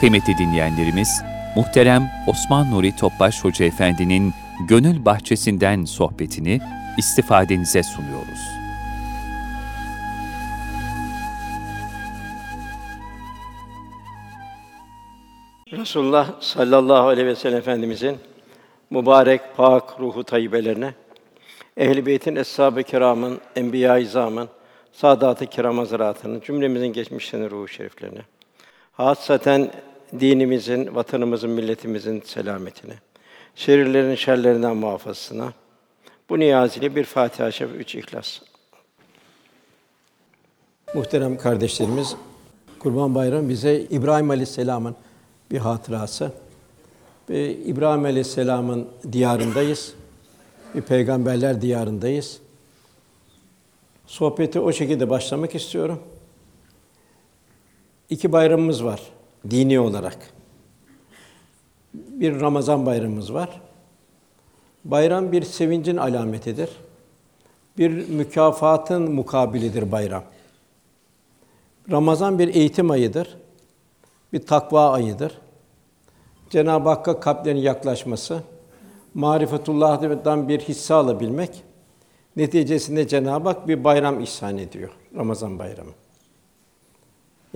Kıymetli 0.00 0.38
dinleyenlerimiz, 0.38 1.22
muhterem 1.56 2.10
Osman 2.26 2.70
Nuri 2.70 2.96
Topbaş 2.96 3.44
Hoca 3.44 3.64
Efendi'nin 3.64 4.32
Gönül 4.68 5.04
Bahçesinden 5.04 5.84
sohbetini 5.84 6.60
istifadenize 6.98 7.82
sunuyoruz. 7.82 8.40
Resulullah 15.72 16.40
sallallahu 16.40 17.08
aleyhi 17.08 17.28
ve 17.28 17.36
sellem 17.36 17.58
Efendimizin 17.58 18.16
mübarek, 18.90 19.40
pak 19.56 20.00
ruhu 20.00 20.24
tayyibelerine, 20.24 20.94
Ehl-i 21.76 22.06
Beyt'in, 22.06 22.36
Eshab-ı 22.36 22.82
Kiram'ın, 22.82 23.40
Enbiya-i 23.56 24.02
İzam'ın, 24.02 24.48
Sadat-ı 24.92 25.46
Kiram 25.46 25.78
Hazretlerinin, 25.78 26.40
cümlemizin 26.40 26.92
geçmişlerinin 26.92 27.50
ruhu 27.50 27.68
şeriflerine, 27.68 28.20
hassaten 28.96 29.70
dinimizin, 30.20 30.94
vatanımızın, 30.94 31.50
milletimizin 31.50 32.20
selametine, 32.20 32.94
şerirlerin 33.54 34.14
şerlerinden 34.14 34.76
muhafazasına, 34.76 35.52
bu 36.28 36.38
niyazili 36.38 36.96
bir 36.96 37.04
Fatiha-i 37.04 37.52
Şerif, 37.52 37.74
üç 37.74 37.94
İhlas. 37.94 38.40
Muhterem 40.94 41.38
kardeşlerimiz, 41.38 42.16
Kurban 42.78 43.14
Bayramı 43.14 43.48
bize 43.48 43.80
İbrahim 43.80 44.30
Aleyhisselam'ın 44.30 44.96
bir 45.50 45.58
hatırası. 45.58 46.32
Ve 47.30 47.54
İbrahim 47.54 48.04
Aleyhisselam'ın 48.04 48.88
diyarındayız. 49.12 49.92
Bir 50.74 50.82
peygamberler 50.82 51.62
diyarındayız. 51.62 52.38
Sohbeti 54.06 54.60
o 54.60 54.72
şekilde 54.72 55.10
başlamak 55.10 55.54
istiyorum. 55.54 56.02
İki 58.10 58.32
bayramımız 58.32 58.84
var 58.84 59.02
dini 59.50 59.80
olarak. 59.80 60.18
Bir 61.94 62.40
Ramazan 62.40 62.86
bayramımız 62.86 63.34
var. 63.34 63.60
Bayram 64.84 65.32
bir 65.32 65.42
sevincin 65.42 65.96
alametidir. 65.96 66.70
Bir 67.78 68.08
mükafatın 68.08 69.12
mukabilidir 69.12 69.92
bayram. 69.92 70.22
Ramazan 71.90 72.38
bir 72.38 72.54
eğitim 72.54 72.90
ayıdır. 72.90 73.36
Bir 74.32 74.46
takva 74.46 74.90
ayıdır. 74.90 75.38
Cenab-ı 76.50 76.88
Hakk'a 76.88 77.20
kalplerin 77.20 77.58
yaklaşması, 77.58 78.42
marifetullah'tan 79.14 80.48
bir 80.48 80.60
hisse 80.60 80.94
alabilmek, 80.94 81.62
neticesinde 82.36 83.08
Cenab-ı 83.08 83.48
Hak 83.48 83.68
bir 83.68 83.84
bayram 83.84 84.20
ihsan 84.20 84.58
ediyor, 84.58 84.90
Ramazan 85.16 85.58
bayramı. 85.58 85.90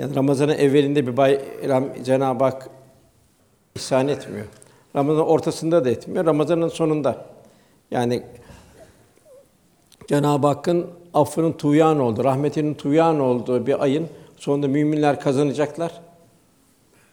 Yani 0.00 0.14
Ramazan'ın 0.14 0.52
evvelinde 0.52 1.06
bir 1.06 1.16
bayram 1.16 1.84
Cenab-ı 2.04 2.44
Hak 2.44 2.68
ihsan 3.74 4.08
etmiyor. 4.08 4.46
Ramazan'ın 4.96 5.26
ortasında 5.26 5.84
da 5.84 5.90
etmiyor, 5.90 6.26
Ramazan'ın 6.26 6.68
sonunda. 6.68 7.26
Yani 7.90 8.22
Cenab-ı 10.08 10.46
Hakk'ın 10.46 10.86
affının 11.14 11.52
tuyan 11.52 12.00
olduğu, 12.00 12.24
rahmetinin 12.24 12.74
tuyan 12.74 13.20
olduğu 13.20 13.66
bir 13.66 13.82
ayın 13.82 14.08
sonunda 14.36 14.68
müminler 14.68 15.20
kazanacaklar. 15.20 16.00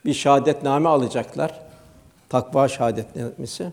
Bir 0.05 0.13
şahadetname 0.13 0.89
alacaklar. 0.89 1.59
Takva 2.29 2.67
şahadetnamesi. 2.67 3.63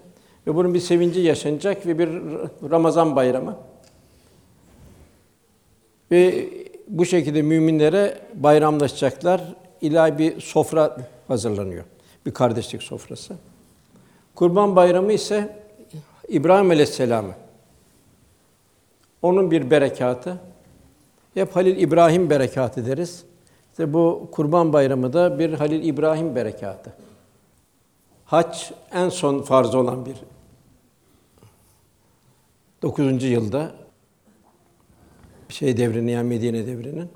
Ve 0.46 0.54
bunun 0.54 0.74
bir 0.74 0.80
sevinci 0.80 1.20
yaşanacak 1.20 1.86
ve 1.86 1.98
bir 1.98 2.08
Ramazan 2.70 3.16
bayramı. 3.16 3.56
Ve 6.10 6.48
bu 6.88 7.04
şekilde 7.04 7.42
müminlere 7.42 8.18
bayramlaşacaklar. 8.34 9.54
İlahi 9.80 10.18
bir 10.18 10.40
sofra 10.40 10.96
hazırlanıyor. 11.28 11.84
Bir 12.26 12.34
kardeşlik 12.34 12.82
sofrası. 12.82 13.36
Kurban 14.34 14.76
Bayramı 14.76 15.12
ise 15.12 15.64
İbrahim 16.28 16.70
Aleyhisselam'ı. 16.70 17.34
Onun 19.22 19.50
bir 19.50 19.70
berekatı. 19.70 20.40
Hep 21.34 21.56
Halil 21.56 21.80
İbrahim 21.80 22.30
berekatı 22.30 22.86
deriz. 22.86 23.24
İşte 23.70 23.92
bu 23.92 24.28
Kurban 24.32 24.72
Bayramı 24.72 25.12
da 25.12 25.38
bir 25.38 25.52
Halil 25.52 25.84
İbrahim 25.84 26.34
berekatı. 26.34 26.92
Hac 28.24 28.70
en 28.92 29.08
son 29.08 29.42
farz 29.42 29.74
olan 29.74 30.06
bir 30.06 30.16
9. 32.82 33.24
yılda 33.24 33.72
şey 35.48 35.76
devrini 35.76 36.10
yani 36.10 36.28
Medine 36.28 36.66
devrinin 36.66 37.08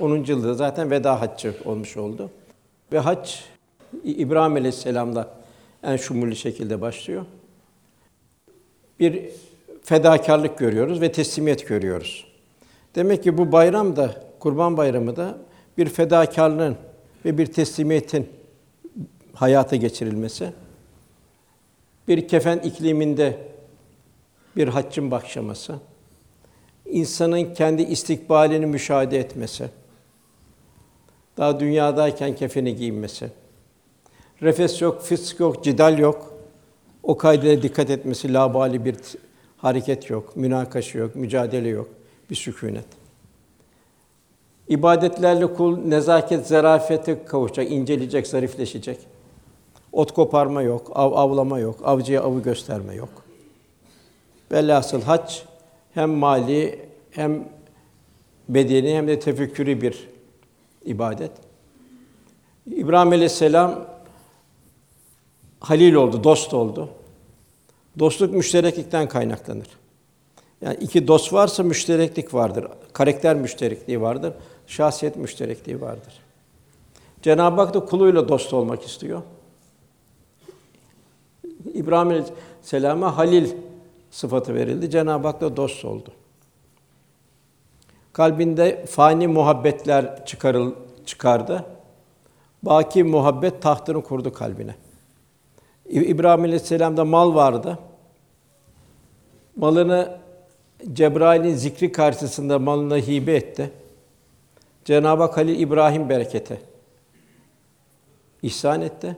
10. 0.00 0.24
yılda 0.24 0.54
zaten 0.54 0.90
veda 0.90 1.20
haccı 1.20 1.54
olmuş 1.64 1.96
oldu. 1.96 2.30
Ve 2.92 2.98
hac 2.98 3.30
İbrahim 4.04 4.52
Aleyhisselam'la 4.52 5.34
en 5.82 5.96
şumulü 5.96 6.36
şekilde 6.36 6.80
başlıyor. 6.80 7.26
Bir 9.00 9.30
fedakarlık 9.82 10.58
görüyoruz 10.58 11.00
ve 11.00 11.12
teslimiyet 11.12 11.68
görüyoruz. 11.68 12.26
Demek 12.94 13.22
ki 13.22 13.38
bu 13.38 13.52
bayram 13.52 13.96
da 13.96 14.24
Kurban 14.38 14.76
Bayramı 14.76 15.16
da 15.16 15.38
bir 15.78 15.88
fedakarlığın 15.88 16.76
ve 17.24 17.38
bir 17.38 17.46
teslimiyetin 17.46 18.28
hayata 19.34 19.76
geçirilmesi, 19.76 20.52
bir 22.08 22.28
kefen 22.28 22.58
ikliminde 22.58 23.38
bir 24.56 24.68
haccın 24.68 25.10
başlaması, 25.10 25.74
insanın 26.86 27.54
kendi 27.54 27.82
istikbalini 27.82 28.66
müşahede 28.66 29.18
etmesi, 29.18 29.68
daha 31.36 31.60
dünyadayken 31.60 32.36
kefeni 32.36 32.76
giyinmesi, 32.76 33.30
refes 34.42 34.82
yok, 34.82 35.02
fısk 35.02 35.40
yok, 35.40 35.64
cidal 35.64 35.98
yok, 35.98 36.34
o 37.02 37.16
kaydede 37.16 37.62
dikkat 37.62 37.90
etmesi, 37.90 38.32
labali 38.32 38.84
bir 38.84 38.96
hareket 39.56 40.10
yok, 40.10 40.36
münakaşa 40.36 40.98
yok, 40.98 41.16
mücadele 41.16 41.68
yok, 41.68 41.88
bir 42.30 42.34
sükûnet. 42.34 42.86
İbadetlerle 44.68 45.54
kul 45.54 45.78
nezaket, 45.78 46.46
zarafete 46.46 47.24
kavuşacak, 47.24 47.70
inceleyecek, 47.70 48.26
zarifleşecek. 48.26 48.98
Ot 49.92 50.12
koparma 50.12 50.62
yok, 50.62 50.90
av 50.94 51.12
avlama 51.12 51.58
yok, 51.58 51.80
avcıya 51.84 52.22
avı 52.22 52.42
gösterme 52.42 52.94
yok. 52.94 53.08
Velhasıl 54.52 55.02
hac 55.02 55.40
hem 55.94 56.10
mali 56.10 56.88
hem 57.10 57.48
bedeni 58.48 58.94
hem 58.94 59.08
de 59.08 59.20
tefekkürü 59.20 59.80
bir 59.80 60.08
ibadet. 60.84 61.30
İbrahim 62.66 63.08
Aleyhisselam 63.08 63.86
halil 65.60 65.94
oldu, 65.94 66.24
dost 66.24 66.54
oldu. 66.54 66.88
Dostluk 67.98 68.34
müştereklikten 68.34 69.08
kaynaklanır. 69.08 69.68
Yani 70.60 70.76
iki 70.80 71.08
dost 71.08 71.32
varsa 71.32 71.62
müştereklik 71.62 72.34
vardır. 72.34 72.66
Karakter 72.92 73.36
müşterekliği 73.36 74.00
vardır. 74.00 74.32
Şahsiyet 74.66 75.16
müşterekliği 75.16 75.80
vardır. 75.80 76.20
Cenab-ı 77.22 77.60
Hak 77.60 77.74
da 77.74 77.84
kuluyla 77.84 78.28
dost 78.28 78.52
olmak 78.52 78.82
istiyor. 78.82 79.22
İbrahim 81.74 82.08
Aleyhisselam'a 82.08 83.16
Halil 83.16 83.50
sıfatı 84.14 84.54
verildi. 84.54 84.90
Cenab-ı 84.90 85.28
Hak 85.28 85.40
da 85.40 85.56
dost 85.56 85.84
oldu. 85.84 86.12
Kalbinde 88.12 88.86
fani 88.86 89.28
muhabbetler 89.28 90.26
çıkarıl 90.26 90.74
çıkardı. 91.06 91.64
Baki 92.62 93.04
muhabbet 93.04 93.62
tahtını 93.62 94.02
kurdu 94.02 94.32
kalbine. 94.32 94.74
İbrahim 95.90 96.44
Aleyhisselam'da 96.44 97.04
mal 97.04 97.34
vardı. 97.34 97.78
Malını 99.56 100.18
Cebrail'in 100.92 101.54
zikri 101.54 101.92
karşısında 101.92 102.58
malını 102.58 102.96
hibe 102.96 103.34
etti. 103.34 103.70
Cenab-ı 104.84 105.22
Hak 105.22 105.36
Halil 105.36 105.60
İbrahim 105.60 106.08
bereketi 106.08 106.60
ihsan 108.42 108.80
etti. 108.80 109.16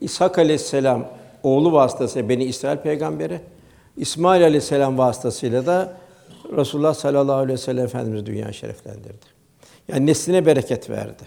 İshak 0.00 0.38
Aleyhisselam 0.38 1.08
oğlu 1.44 1.72
vasıtasıyla 1.72 2.28
beni 2.28 2.44
İsrail 2.44 2.78
peygamberi, 2.78 3.40
İsmail 3.96 4.44
Aleyhisselam 4.44 4.98
vasıtasıyla 4.98 5.66
da 5.66 5.96
Resulullah 6.56 6.94
sallallahu 6.94 7.36
aleyhi 7.36 7.52
ve 7.52 7.62
sellem 7.62 7.84
Efendimiz 7.84 8.26
dünya 8.26 8.52
şereflendirdi. 8.52 9.26
Yani 9.88 10.06
nesline 10.06 10.46
bereket 10.46 10.90
verdi. 10.90 11.22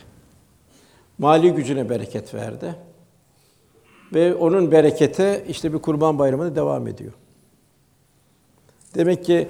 Mali 1.18 1.52
gücüne 1.52 1.90
bereket 1.90 2.34
verdi. 2.34 2.76
Ve 4.14 4.36
onun 4.36 4.72
bereketi 4.72 5.46
işte 5.48 5.74
bir 5.74 5.80
kurban 5.80 6.20
bayramında 6.20 6.56
devam 6.56 6.88
ediyor. 6.88 7.14
Demek 8.96 9.26
ki 9.26 9.48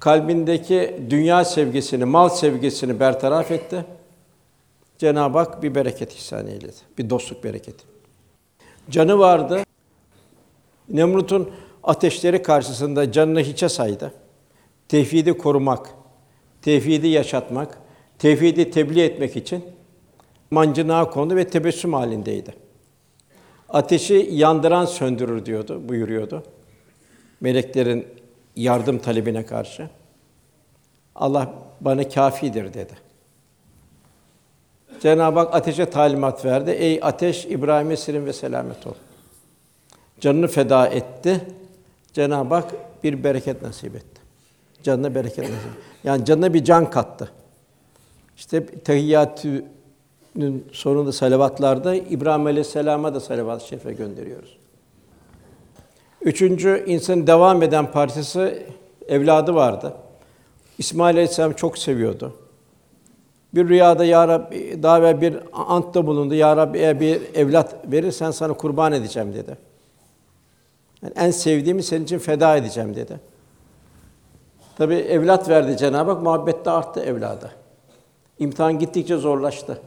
kalbindeki 0.00 1.02
dünya 1.10 1.44
sevgisini, 1.44 2.04
mal 2.04 2.28
sevgisini 2.28 3.00
bertaraf 3.00 3.50
etti. 3.50 3.84
Cenab-ı 4.98 5.38
Hak 5.38 5.62
bir 5.62 5.74
bereket 5.74 6.12
ihsan 6.12 6.46
eyledi. 6.46 6.76
Bir 6.98 7.10
dostluk 7.10 7.44
bereketi. 7.44 7.84
Canı 8.90 9.18
vardı. 9.18 9.62
Nemrut'un 10.90 11.50
ateşleri 11.82 12.42
karşısında 12.42 13.12
canını 13.12 13.40
hiçe 13.40 13.68
saydı. 13.68 14.12
Tevhidi 14.88 15.38
korumak, 15.38 15.90
tevhidi 16.62 17.08
yaşatmak, 17.08 17.78
tevhidi 18.18 18.70
tebliğ 18.70 19.02
etmek 19.02 19.36
için 19.36 19.64
mancınığa 20.50 21.10
kondu 21.10 21.36
ve 21.36 21.48
tebessüm 21.48 21.92
halindeydi. 21.92 22.54
Ateşi 23.68 24.28
yandıran 24.32 24.84
söndürür 24.84 25.46
diyordu, 25.46 25.88
buyuruyordu. 25.88 26.42
Meleklerin 27.40 28.06
yardım 28.56 28.98
talebine 28.98 29.46
karşı. 29.46 29.88
Allah 31.14 31.54
bana 31.80 32.08
kafidir 32.08 32.74
dedi. 32.74 32.94
Cenab-ı 35.00 35.38
Hak 35.38 35.54
ateşe 35.54 35.90
talimat 35.90 36.44
verdi. 36.44 36.70
Ey 36.70 37.00
ateş 37.02 37.44
İbrahim'e 37.44 37.96
serin 37.96 38.26
ve 38.26 38.32
selamet 38.32 38.86
ol. 38.86 38.94
Canını 40.20 40.48
feda 40.48 40.86
etti. 40.86 41.40
Cenab-ı 42.12 42.54
Hak 42.54 42.74
bir 43.04 43.24
bereket 43.24 43.62
nasip 43.62 43.96
etti. 43.96 44.20
Canına 44.82 45.14
bereket 45.14 45.38
nasip. 45.38 45.70
Yani 46.04 46.24
canına 46.24 46.54
bir 46.54 46.64
can 46.64 46.90
kattı. 46.90 47.30
İşte 48.36 48.66
tahiyyatün 48.66 49.64
sonunda 50.72 51.12
salavatlarda 51.12 51.94
İbrahim 51.94 52.46
Aleyhisselam'a 52.46 53.14
da 53.14 53.20
salavat-ı 53.20 53.66
şerife 53.66 53.92
gönderiyoruz. 53.92 54.58
Üçüncü 56.22 56.84
insanın 56.86 57.26
devam 57.26 57.62
eden 57.62 57.92
parçası 57.92 58.62
evladı 59.08 59.54
vardı. 59.54 59.94
İsmail 60.78 61.14
Aleyhisselam 61.14 61.52
çok 61.52 61.78
seviyordu. 61.78 62.32
Bir 63.54 63.68
rüyada 63.68 64.04
ya 64.04 64.28
Rabbi 64.28 64.82
daha 64.82 64.98
evvel 64.98 65.20
bir 65.20 65.36
antta 65.52 66.06
bulundu. 66.06 66.34
Ya 66.34 66.56
Rabbi 66.56 66.78
eğer 66.78 67.00
bir 67.00 67.20
evlat 67.34 67.76
verirsen 67.92 68.30
sana 68.30 68.52
kurban 68.52 68.92
edeceğim 68.92 69.34
dedi. 69.34 69.67
Yani 71.02 71.12
en 71.16 71.30
sevdiğimi 71.30 71.82
senin 71.82 72.04
için 72.04 72.18
feda 72.18 72.56
edeceğim 72.56 72.96
dedi. 72.96 73.20
Tabi 74.78 74.94
evlat 74.94 75.48
verdi 75.48 75.76
Cenab-ı 75.76 76.10
Hak, 76.10 76.22
muhabbet 76.22 76.64
de 76.64 76.70
arttı 76.70 77.00
evlada. 77.00 77.50
İmtihan 78.38 78.78
gittikçe 78.78 79.16
zorlaştı. 79.16 79.80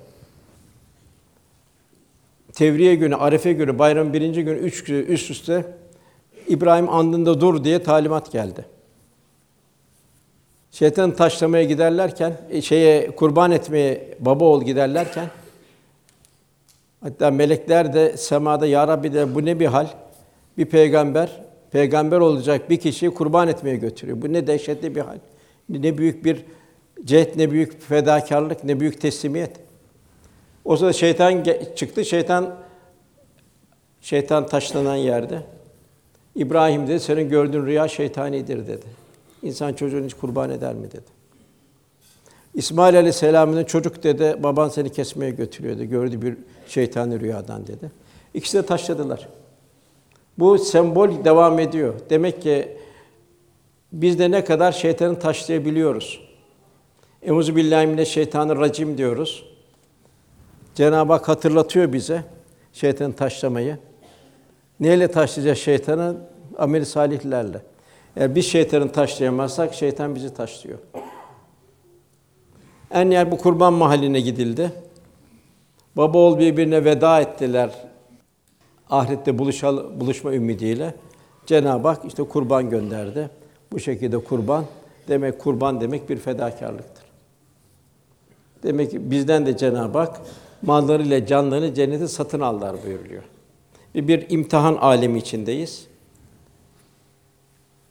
Tevriye 2.54 2.96
günü, 2.96 3.16
Arefe 3.16 3.54
günü, 3.54 3.80
bayram 3.80 4.14
birinci 4.14 4.44
gün 4.44 4.56
üç 4.56 4.84
gün 4.84 5.06
üst 5.06 5.32
üste 5.32 5.66
İbrahim 6.48 6.90
andında 6.90 7.42
dur 7.42 7.64
diye 7.64 7.84
talimat 7.84 8.32
geldi. 8.32 8.66
Şeytan 10.72 11.16
taşlamaya 11.16 11.64
giderlerken, 11.64 12.38
e, 12.50 12.62
şeye 12.62 13.16
kurban 13.16 13.52
etmeye 13.52 14.18
baba 14.20 14.46
ol 14.46 14.64
giderlerken 14.64 15.30
hatta 17.04 17.32
melekler 17.32 17.94
de 17.94 18.18
semada 18.18 18.68
ya 18.68 18.88
Rabbi 18.88 19.14
de 19.14 19.36
bu 19.36 19.46
ne 19.46 19.60
bir 19.60 19.66
hal? 19.66 19.88
Bir 20.58 20.66
peygamber 20.66 21.42
peygamber 21.72 22.18
olacak 22.18 22.70
bir 22.70 22.78
kişiyi 22.78 23.14
kurban 23.14 23.48
etmeye 23.48 23.76
götürüyor. 23.76 24.22
Bu 24.22 24.34
ne 24.34 24.48
dehşetli 24.48 24.96
bir 24.96 25.02
hal. 25.02 25.18
Ne 25.70 25.98
büyük 25.98 26.26
bir 26.26 26.46
cehd, 27.06 27.38
ne 27.38 27.52
büyük 27.52 27.82
fedakarlık, 27.82 28.64
ne 28.64 28.80
büyük 28.80 29.02
teslimiyet. 29.02 29.52
O 30.66 30.78
sırada 30.78 30.94
şeytan 30.94 31.44
çıktı. 31.76 32.06
Şeytan 32.06 32.56
şeytan 34.02 34.46
taşlanan 34.46 34.96
yerde 34.96 35.42
İbrahim 36.36 36.88
dedi, 36.88 37.00
senin 37.00 37.30
gördüğün 37.30 37.66
rüya 37.66 37.88
şeytanidir 37.88 38.68
dedi. 38.68 38.86
İnsan 39.44 39.74
çocuğunu 39.74 40.06
hiç 40.06 40.14
kurban 40.14 40.50
eder 40.50 40.74
mi 40.74 40.92
dedi. 40.92 41.22
İsmail 42.54 42.98
Aleyhisselam'ın 42.98 43.64
çocuk 43.64 44.04
dedi, 44.04 44.36
baban 44.44 44.70
seni 44.70 44.92
kesmeye 44.92 45.32
götürüyordu. 45.32 45.84
Gördü 45.84 46.22
bir 46.22 46.38
şeytani 46.68 47.20
rüyadan 47.20 47.68
dedi. 47.68 47.92
İkisi 48.34 48.58
de 48.58 48.66
taşladılar. 48.66 49.28
Bu 50.42 50.58
sembol 50.58 51.26
devam 51.26 51.60
ediyor. 51.60 51.94
Demek 52.10 52.42
ki 52.42 52.78
biz 53.94 54.20
de 54.20 54.32
ne 54.32 54.44
kadar 54.44 54.72
şeytanı 54.72 55.20
taşlayabiliyoruz. 55.20 56.22
Emuzu 57.22 57.56
billahi 57.56 58.06
şeytanı 58.06 58.60
racim 58.60 58.98
diyoruz. 58.98 59.46
Cenab-ı 60.76 61.14
Hak 61.14 61.30
hatırlatıyor 61.30 61.94
bize 61.94 62.24
şeytanı 62.74 63.14
taşlamayı. 63.14 63.78
Neyle 64.80 65.12
taşlayacağız 65.12 65.58
şeytanı? 65.58 66.18
Amel 66.58 66.86
salihlerle. 66.86 67.62
Eğer 68.16 68.36
biz 68.36 68.46
şeytanı 68.46 68.92
taşlayamazsak 68.92 69.74
şeytan 69.74 70.16
bizi 70.16 70.34
taşlıyor. 70.34 70.80
En 72.92 73.12
yer 73.12 73.32
bu 73.32 73.38
kurban 73.38 73.74
mahalline 73.74 74.20
gidildi. 74.20 74.72
Baba 75.98 76.18
oğul 76.18 76.40
birbirine 76.40 76.86
veda 76.86 77.22
ettiler. 77.22 77.91
Ahirette 78.92 79.38
buluşal, 79.38 80.00
buluşma 80.00 80.34
ümidiyle. 80.34 80.96
Cenab-ı 81.46 81.88
Hak 81.88 82.06
işte 82.06 82.24
kurban 82.24 82.70
gönderdi. 82.70 83.30
Bu 83.72 83.80
şekilde 83.80 84.18
kurban 84.18 84.66
demek 85.08 85.40
kurban 85.40 85.82
demek 85.82 86.10
bir 86.10 86.18
fedakarlıktır. 86.18 87.04
Demek 88.64 88.92
ki 88.92 89.12
bizden 89.12 89.46
de 89.46 89.58
Cenab-ı 89.58 89.98
Hak 89.98 90.22
mallarıyla 90.62 91.26
canlarını 91.26 91.74
cennete 91.74 92.08
satın 92.08 92.40
aldılar 92.40 92.76
buyuruyor. 92.86 93.24
Bir, 93.96 94.08
bir 94.08 94.30
imtihan 94.30 94.76
alemi 94.76 95.20
içindeyiz. 95.20 95.88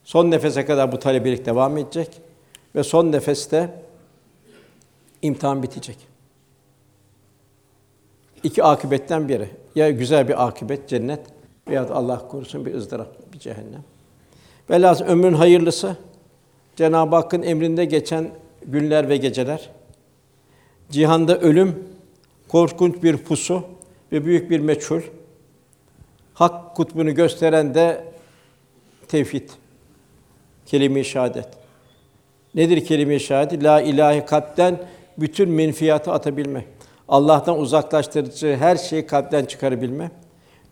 Son 0.03 0.31
nefese 0.31 0.65
kadar 0.65 0.91
bu 0.91 0.99
talebelik 0.99 1.45
devam 1.45 1.77
edecek 1.77 2.21
ve 2.75 2.83
son 2.83 3.11
nefeste 3.11 3.83
imtihan 5.21 5.63
bitecek. 5.63 6.10
İki 8.43 8.63
akıbetten 8.63 9.29
biri. 9.29 9.49
Ya 9.75 9.91
güzel 9.91 10.27
bir 10.27 10.47
akıbet 10.47 10.89
cennet 10.89 11.19
veya 11.67 11.89
Allah 11.89 12.27
korusun 12.27 12.65
bir 12.65 12.73
ızdırap, 12.73 13.33
bir 13.33 13.39
cehennem. 13.39 13.83
Velhâsıl 14.69 15.05
ömrün 15.05 15.33
hayırlısı 15.33 15.97
Cenab-ı 16.75 17.15
Hakk'ın 17.15 17.41
emrinde 17.41 17.85
geçen 17.85 18.29
günler 18.65 19.09
ve 19.09 19.17
geceler. 19.17 19.69
Cihanda 20.91 21.39
ölüm 21.39 21.83
korkunç 22.47 23.03
bir 23.03 23.17
pusu 23.17 23.63
ve 24.11 24.25
büyük 24.25 24.49
bir 24.49 24.59
meçhul. 24.59 25.01
Hak 26.33 26.75
kutbunu 26.75 27.15
gösteren 27.15 27.73
de 27.73 28.05
tevhid. 29.07 29.49
Kelime-i 30.65 31.05
şehadet. 31.05 31.47
Nedir 32.55 32.85
kelime-i 32.85 33.19
şehadet? 33.19 33.63
La 33.63 33.81
ilahe 33.81 34.25
kalpten 34.25 34.79
bütün 35.17 35.49
menfiyatı 35.49 36.11
atabilme. 36.11 36.65
Allah'tan 37.11 37.59
uzaklaştırıcı 37.59 38.57
her 38.59 38.75
şeyi 38.75 39.07
kalpten 39.07 39.45
çıkarabilme. 39.45 40.11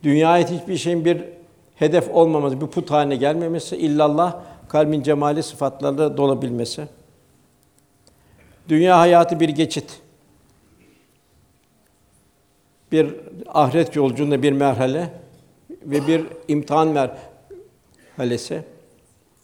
Dünyaya 0.03 0.47
hiçbir 0.47 0.77
şeyin 0.77 1.06
bir 1.06 1.24
hedef 1.75 2.09
olmaması, 2.09 2.62
bir 2.62 2.68
put 2.68 2.91
haline 2.91 3.15
gelmemesi, 3.15 3.77
illallah 3.77 4.41
kalbin 4.69 5.03
cemali 5.03 5.44
sıfatlarla 5.44 6.18
dolabilmesi. 6.18 6.87
Dünya 8.69 8.99
hayatı 8.99 9.40
bir 9.40 9.49
geçit. 9.49 10.02
Bir 12.92 13.16
ahiret 13.47 13.95
yolculuğunda 13.95 14.44
bir 14.44 14.52
merhale 14.52 15.14
ve 15.69 16.07
bir 16.07 16.25
imtihan 16.47 16.87
merhalesi 18.18 18.64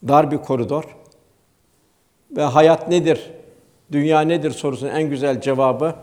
dar 0.07 0.31
bir 0.31 0.37
koridor 0.37 0.97
ve 2.31 2.43
hayat 2.43 2.89
nedir, 2.89 3.31
dünya 3.91 4.21
nedir 4.21 4.51
sorusunun 4.51 4.91
en 4.91 5.09
güzel 5.09 5.41
cevabı 5.41 5.95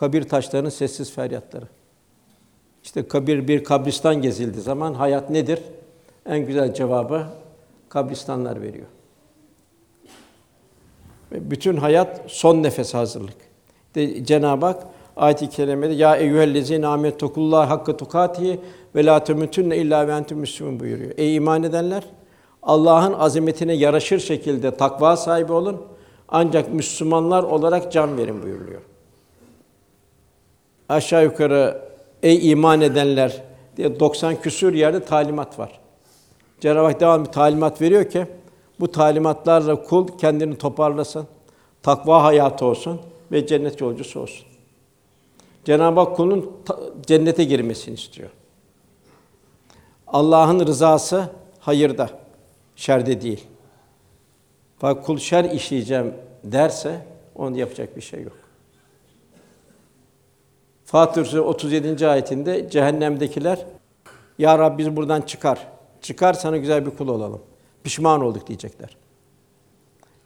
kabir 0.00 0.22
taşlarının 0.22 0.68
sessiz 0.68 1.12
feryatları. 1.12 1.64
İşte 2.82 3.08
kabir 3.08 3.48
bir 3.48 3.64
kabristan 3.64 4.22
gezildi 4.22 4.60
zaman 4.60 4.94
hayat 4.94 5.30
nedir? 5.30 5.60
En 6.26 6.46
güzel 6.46 6.74
cevabı 6.74 7.24
kabristanlar 7.88 8.62
veriyor. 8.62 8.86
Ve 11.32 11.50
bütün 11.50 11.76
hayat 11.76 12.20
son 12.26 12.62
nefes 12.62 12.94
hazırlık. 12.94 13.36
De 13.94 14.24
Cenab-ı 14.24 14.66
Hak 14.66 14.86
ayet-i 15.16 15.48
kerimede 15.48 15.92
ya 15.92 16.16
eyyühellezine 16.16 16.86
amentukullah 16.86 17.70
hakkı 17.70 17.96
tukatihi 17.96 18.60
ve 18.94 19.06
la 19.06 19.24
temutunne 19.24 19.76
illa 19.76 20.08
ve 20.08 20.12
entum 20.12 20.38
müslümun 20.38 20.80
buyuruyor. 20.80 21.10
Ey 21.16 21.36
iman 21.36 21.62
edenler 21.62 22.04
Allah'ın 22.62 23.12
azametine 23.12 23.72
yaraşır 23.72 24.18
şekilde 24.18 24.76
takva 24.76 25.16
sahibi 25.16 25.52
olun. 25.52 25.82
Ancak 26.28 26.74
Müslümanlar 26.74 27.42
olarak 27.42 27.92
can 27.92 28.18
verin 28.18 28.42
buyuruluyor. 28.42 28.89
Aşağı 30.90 31.24
yukarı 31.24 31.82
ey 32.22 32.50
iman 32.50 32.80
edenler 32.80 33.42
diye 33.76 34.00
90 34.00 34.40
küsur 34.40 34.74
yerde 34.74 35.04
talimat 35.04 35.58
var. 35.58 35.80
Cenab-ı 36.60 36.86
Hak 36.86 37.00
devamlı 37.00 37.26
bir 37.26 37.32
talimat 37.32 37.80
veriyor 37.80 38.10
ki 38.10 38.26
bu 38.80 38.92
talimatlarla 38.92 39.82
kul 39.82 40.08
kendini 40.18 40.58
toparlasın, 40.58 41.26
takva 41.82 42.22
hayatı 42.22 42.64
olsun 42.64 43.00
ve 43.32 43.46
cennet 43.46 43.80
yolcusu 43.80 44.20
olsun. 44.20 44.46
Cenab-ı 45.64 46.00
Hak 46.00 46.16
kulun 46.16 46.52
cennete 47.06 47.44
girmesini 47.44 47.94
istiyor. 47.94 48.30
Allah'ın 50.06 50.66
rızası 50.66 51.28
hayırda 51.60 52.10
şerde 52.76 53.20
değil. 53.20 53.44
Fakat 54.78 55.06
kul 55.06 55.18
şer 55.18 55.44
işleyeceğim 55.44 56.14
derse 56.44 57.06
onu 57.34 57.58
yapacak 57.58 57.96
bir 57.96 58.02
şey 58.02 58.22
yok. 58.22 58.39
Fatır 60.90 61.24
Suresi 61.24 61.40
37. 61.40 62.08
ayetinde 62.08 62.70
cehennemdekiler 62.70 63.66
ya 64.38 64.58
Rabbi 64.58 64.78
biz 64.78 64.96
buradan 64.96 65.20
çıkar. 65.20 65.66
Çıkar 66.00 66.32
sana 66.32 66.56
güzel 66.56 66.86
bir 66.86 66.90
kul 66.90 67.08
olalım. 67.08 67.42
Pişman 67.84 68.20
olduk 68.20 68.46
diyecekler. 68.46 68.96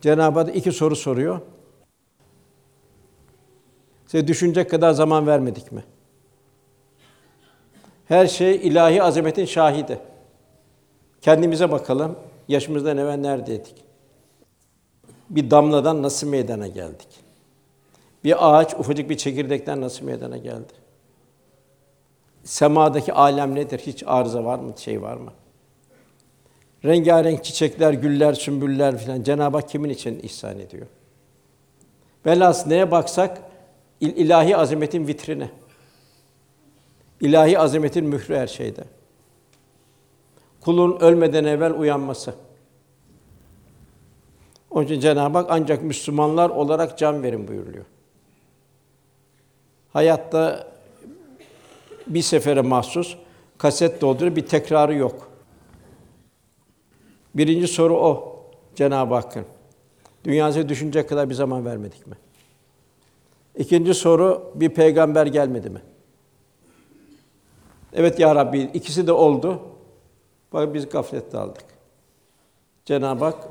Cenab-ı 0.00 0.38
Hak 0.38 0.56
iki 0.56 0.72
soru 0.72 0.96
soruyor. 0.96 1.40
Size 4.06 4.28
düşünecek 4.28 4.70
kadar 4.70 4.92
zaman 4.92 5.26
vermedik 5.26 5.72
mi? 5.72 5.84
Her 8.08 8.26
şey 8.26 8.56
ilahi 8.56 9.02
azametin 9.02 9.44
şahidi. 9.44 9.98
Kendimize 11.20 11.70
bakalım. 11.70 12.16
Yaşımızdan 12.48 12.98
evvel 12.98 13.16
neredeydik? 13.16 13.74
Bir 15.30 15.50
damladan 15.50 16.02
nasıl 16.02 16.26
meydana 16.26 16.66
geldik? 16.66 17.08
Bir 18.24 18.48
ağaç 18.48 18.74
ufacık 18.74 19.10
bir 19.10 19.16
çekirdekten 19.16 19.80
nasıl 19.80 20.04
meydana 20.04 20.36
geldi? 20.36 20.72
Semadaki 22.44 23.12
alem 23.12 23.54
nedir? 23.54 23.78
Hiç 23.78 24.02
arıza 24.06 24.44
var 24.44 24.58
mı? 24.58 24.72
Şey 24.76 25.02
var 25.02 25.16
mı? 25.16 25.32
Rengarenk 26.84 27.44
çiçekler, 27.44 27.92
güller, 27.92 28.34
sümbüller 28.34 28.98
filan 28.98 29.22
Cenab-ı 29.22 29.56
Hak 29.56 29.68
kimin 29.68 29.90
için 29.90 30.20
ihsan 30.22 30.58
ediyor? 30.58 30.86
Velhâsıl 32.26 32.68
neye 32.68 32.90
baksak 32.90 33.42
ilahi 34.00 34.56
azametin 34.56 35.06
vitrini. 35.06 35.50
İlahi 37.20 37.58
azametin 37.58 38.04
mührü 38.04 38.36
her 38.36 38.46
şeyde. 38.46 38.84
Kulun 40.60 41.00
ölmeden 41.00 41.44
evvel 41.44 41.74
uyanması. 41.74 42.34
Onun 44.70 44.84
için 44.84 45.00
Cenab-ı 45.00 45.38
Hak 45.38 45.46
ancak 45.50 45.82
Müslümanlar 45.82 46.50
olarak 46.50 46.98
can 46.98 47.22
verin 47.22 47.48
buyuruyor. 47.48 47.84
Hayatta 49.94 50.68
bir 52.06 52.22
sefere 52.22 52.60
mahsus 52.60 53.16
kaset 53.58 54.00
dolduruyor, 54.00 54.36
bir 54.36 54.46
tekrarı 54.46 54.94
yok. 54.94 55.30
Birinci 57.34 57.68
soru 57.68 57.96
o 57.98 58.40
Cenab-ı 58.74 59.14
Hakk'ın. 59.14 59.44
Dünyası 60.24 60.68
düşünecek 60.68 61.08
kadar 61.08 61.30
bir 61.30 61.34
zaman 61.34 61.64
vermedik 61.64 62.06
mi? 62.06 62.14
İkinci 63.56 63.94
soru 63.94 64.52
bir 64.54 64.68
peygamber 64.68 65.26
gelmedi 65.26 65.70
mi? 65.70 65.82
Evet 67.92 68.18
ya 68.18 68.34
Rabbi 68.34 68.60
ikisi 68.60 69.06
de 69.06 69.12
oldu. 69.12 69.62
Bak 70.52 70.74
biz 70.74 70.88
gaflette 70.88 71.38
aldık. 71.38 71.64
Cenab-ı 72.84 73.24
Hak 73.24 73.48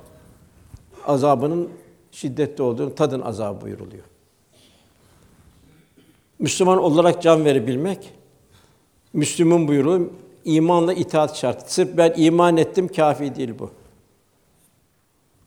azabının 1.08 1.70
şiddetli 2.12 2.64
olduğunu 2.64 2.96
tadın 2.96 3.22
azabı 3.22 3.62
buyuruluyor. 3.62 4.13
Müslüman 6.44 6.78
olarak 6.78 7.22
can 7.22 7.46
verebilmek, 7.46 8.14
Müslüm'ün 9.14 9.68
buyruğu 9.68 10.10
imanla 10.46 10.94
itaat 10.94 11.36
şartı. 11.36 11.74
Sırf 11.74 11.98
ben 11.98 12.14
iman 12.18 12.58
ettim 12.58 12.88
kafi 12.88 13.36
değil 13.36 13.54
bu. 13.60 13.72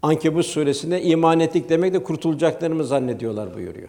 Ankebut 0.03 0.47
suresinde 0.47 1.03
iman 1.03 1.41
ettik 1.41 1.69
demek 1.69 1.95
de 1.95 2.03
kurtulacaklarını 2.03 2.85
zannediyorlar 2.85 3.55
buyuruyor. 3.55 3.89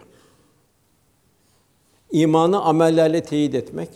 İmanı 2.10 2.62
amellerle 2.62 3.22
teyit 3.22 3.54
etmek 3.54 3.88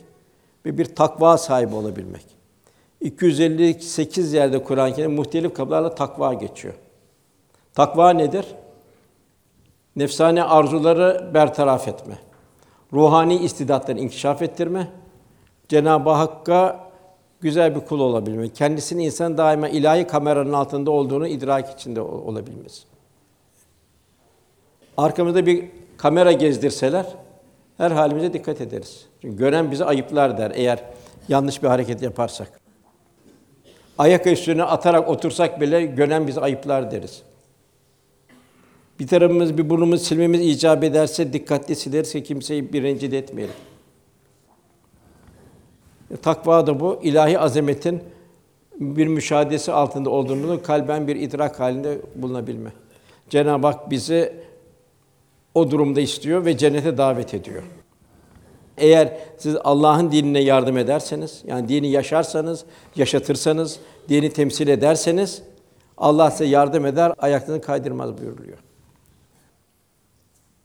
ve 0.66 0.78
bir 0.78 0.84
takva 0.84 1.38
sahibi 1.38 1.74
olabilmek. 1.74 2.24
258 3.00 4.32
yerde 4.32 4.62
Kur'an-ı 4.62 4.94
Kerim 4.94 5.12
muhtelif 5.12 5.54
kapılarla 5.54 5.94
takva 5.94 6.34
geçiyor. 6.34 6.74
Takva 7.74 8.10
nedir? 8.10 8.46
Nefsane 9.96 10.42
arzuları 10.42 11.30
bertaraf 11.34 11.88
etme. 11.88 12.18
Ruhani 12.92 13.36
istidatları 13.36 13.98
inkişaf 13.98 14.42
ettirme. 14.42 14.88
Cenab-ı 15.68 16.10
Hakk'a 16.10 16.90
güzel 17.40 17.74
bir 17.74 17.80
kul 17.80 18.00
olabilmek. 18.00 18.56
Kendisini 18.56 19.04
insan 19.04 19.38
daima 19.38 19.68
ilahi 19.68 20.06
kameranın 20.06 20.52
altında 20.52 20.90
olduğunu 20.90 21.28
idrak 21.28 21.70
içinde 21.80 22.00
olabilmesi. 22.00 22.82
Arkamızda 24.96 25.46
bir 25.46 25.64
kamera 25.96 26.32
gezdirseler 26.32 27.06
her 27.76 27.90
halimize 27.90 28.32
dikkat 28.32 28.60
ederiz. 28.60 29.06
Çünkü 29.20 29.36
gören 29.36 29.70
bizi 29.70 29.84
ayıplar 29.84 30.38
der 30.38 30.52
eğer 30.54 30.84
yanlış 31.28 31.62
bir 31.62 31.68
hareket 31.68 32.02
yaparsak. 32.02 32.60
Ayak 33.98 34.26
üstüne 34.26 34.64
atarak 34.64 35.08
otursak 35.08 35.60
bile 35.60 35.82
gören 35.82 36.26
bizi 36.26 36.40
ayıplar 36.40 36.90
deriz. 36.90 37.22
Bir 39.02 39.06
tarafımız 39.06 39.58
bir 39.58 39.70
burnumuz 39.70 40.02
silmemiz 40.02 40.40
icap 40.40 40.84
ederse 40.84 41.32
dikkatli 41.32 41.76
sileriz 41.76 42.12
ki 42.12 42.22
kimseyi 42.22 42.72
bir 42.72 42.82
rencide 42.82 43.18
etmeyelim. 43.18 43.54
E, 46.10 46.16
takva 46.16 46.66
da 46.66 46.80
bu 46.80 47.00
ilahi 47.02 47.38
azametin 47.38 48.02
bir 48.80 49.06
müşahadesi 49.06 49.72
altında 49.72 50.10
olduğunu 50.10 50.62
kalben 50.62 51.08
bir 51.08 51.16
idrak 51.16 51.60
halinde 51.60 51.98
bulunabilme. 52.14 52.72
Cenab-ı 53.30 53.66
Hak 53.66 53.90
bizi 53.90 54.32
o 55.54 55.70
durumda 55.70 56.00
istiyor 56.00 56.44
ve 56.44 56.58
cennete 56.58 56.98
davet 56.98 57.34
ediyor. 57.34 57.62
Eğer 58.78 59.18
siz 59.38 59.56
Allah'ın 59.64 60.12
dinine 60.12 60.40
yardım 60.40 60.78
ederseniz, 60.78 61.42
yani 61.46 61.68
dini 61.68 61.90
yaşarsanız, 61.90 62.64
yaşatırsanız, 62.96 63.78
dini 64.08 64.32
temsil 64.32 64.68
ederseniz 64.68 65.42
Allah 65.98 66.30
size 66.30 66.44
yardım 66.44 66.86
eder, 66.86 67.12
ayaklarını 67.18 67.62
kaydırmaz 67.62 68.18
buyuruluyor. 68.18 68.58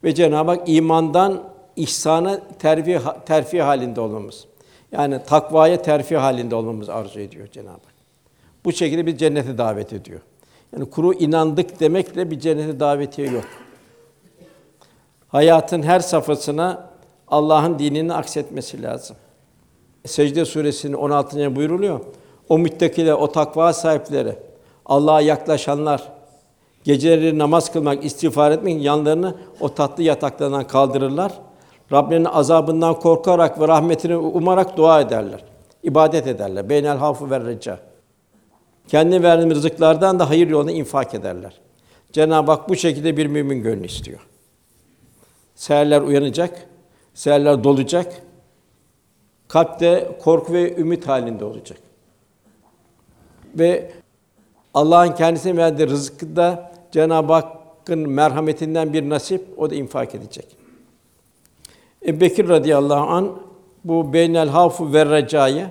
Ve 0.03 0.15
Cenab-ı 0.15 0.51
Hak 0.51 0.69
imandan 0.69 1.43
ihsana 1.75 2.39
terfi 2.59 2.99
terfi 3.25 3.61
halinde 3.61 4.01
olmamız. 4.01 4.45
Yani 4.91 5.19
takvaya 5.27 5.81
terfi 5.81 6.17
halinde 6.17 6.55
olmamız 6.55 6.89
arzu 6.89 7.19
ediyor 7.19 7.47
Cenab-ı 7.47 7.71
Hak. 7.71 7.97
Bu 8.65 8.71
şekilde 8.71 9.05
bir 9.05 9.17
cennete 9.17 9.57
davet 9.57 9.93
ediyor. 9.93 10.21
Yani 10.73 10.89
kuru 10.89 11.13
inandık 11.13 11.79
demekle 11.79 12.31
bir 12.31 12.39
cennete 12.39 12.79
davetiye 12.79 13.27
yok. 13.31 13.45
Hayatın 15.27 15.83
her 15.83 15.99
safhasına 15.99 16.89
Allah'ın 17.27 17.79
dinini 17.79 18.13
aksetmesi 18.13 18.83
lazım. 18.83 19.17
Secde 20.05 20.45
suresinin 20.45 20.93
16. 20.93 21.37
ayında 21.37 21.55
buyruluyor. 21.55 21.99
O 22.49 22.57
müttakiler, 22.57 23.13
o 23.13 23.31
takva 23.31 23.73
sahipleri, 23.73 24.35
Allah'a 24.85 25.21
yaklaşanlar, 25.21 26.11
geceleri 26.87 27.37
namaz 27.37 27.71
kılmak, 27.71 28.05
istiğfar 28.05 28.51
etmek 28.51 28.83
yanlarını 28.83 29.35
o 29.59 29.73
tatlı 29.73 30.03
yataklarından 30.03 30.67
kaldırırlar. 30.67 31.33
Rabbinin 31.91 32.25
azabından 32.25 32.99
korkarak 32.99 33.59
ve 33.59 33.67
rahmetini 33.67 34.17
umarak 34.17 34.77
dua 34.77 35.01
ederler. 35.01 35.43
İbadet 35.83 36.27
ederler. 36.27 36.69
Beynel 36.69 36.97
hafı 36.97 37.31
ve 37.31 37.39
reca. 37.39 37.79
Kendi 38.87 39.23
verdiğimiz 39.23 39.57
rızıklardan 39.57 40.19
da 40.19 40.29
hayır 40.29 40.47
yoluna 40.47 40.71
infak 40.71 41.13
ederler. 41.13 41.59
Cenab-ı 42.11 42.51
Hak 42.51 42.69
bu 42.69 42.75
şekilde 42.75 43.17
bir 43.17 43.27
mümin 43.27 43.63
gönlü 43.63 43.85
istiyor. 43.85 44.19
Seherler 45.55 46.01
uyanacak, 46.01 46.67
seherler 47.13 47.63
dolacak. 47.63 48.21
Kalpte 49.47 50.17
korku 50.23 50.53
ve 50.53 50.75
ümit 50.75 51.07
halinde 51.07 51.45
olacak. 51.45 51.79
Ve 53.55 53.91
Allah'ın 54.73 55.11
kendisine 55.11 55.57
verdiği 55.57 55.89
rızkı 55.89 56.35
da 56.35 56.76
Cenab-ı 56.91 57.33
Hakk'ın 57.33 58.09
merhametinden 58.09 58.93
bir 58.93 59.09
nasip 59.09 59.45
o 59.57 59.69
da 59.69 59.75
infak 59.75 60.15
edecek. 60.15 60.57
Ebu 62.05 62.21
Bekir 62.21 62.49
radıyallahu 62.49 63.09
an 63.09 63.39
bu 63.83 64.13
beynel 64.13 64.49
havfu 64.49 64.93
ve 64.93 65.05
recayı 65.05 65.69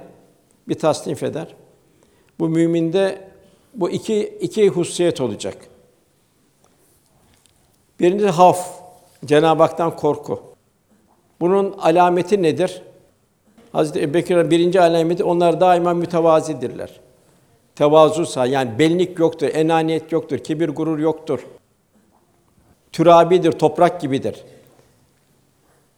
bir 0.68 0.74
tasnif 0.74 1.22
eder. 1.22 1.54
Bu 2.38 2.48
müminde 2.48 3.28
bu 3.74 3.90
iki 3.90 4.38
iki 4.40 4.68
hususiyet 4.68 5.20
olacak. 5.20 5.56
Birincisi 8.00 8.30
haf, 8.30 8.80
Cenab-ı 9.24 9.62
Hak'tan 9.62 9.96
korku. 9.96 10.42
Bunun 11.40 11.72
alameti 11.72 12.42
nedir? 12.42 12.82
Hazreti 13.72 14.02
Ebubekir'in 14.02 14.50
birinci 14.50 14.80
alameti 14.80 15.24
onlar 15.24 15.60
daima 15.60 15.94
mütevazidirler. 15.94 17.00
Tevazu 17.76 18.26
sağ 18.26 18.46
yani 18.46 18.78
benlik 18.78 19.18
yoktur, 19.18 19.48
enaniyet 19.54 20.12
yoktur, 20.12 20.38
kibir 20.38 20.68
gurur 20.68 20.98
yoktur. 20.98 21.46
Türabidir, 22.92 23.52
toprak 23.52 24.00
gibidir. 24.00 24.44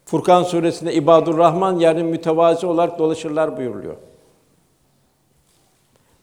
Furkan 0.05 0.43
suresinde 0.43 0.95
ibadur 0.95 1.39
Rahman 1.39 1.79
yani 1.79 2.03
mütevazi 2.03 2.67
olarak 2.67 2.99
dolaşırlar 2.99 3.57
buyuruluyor. 3.57 3.97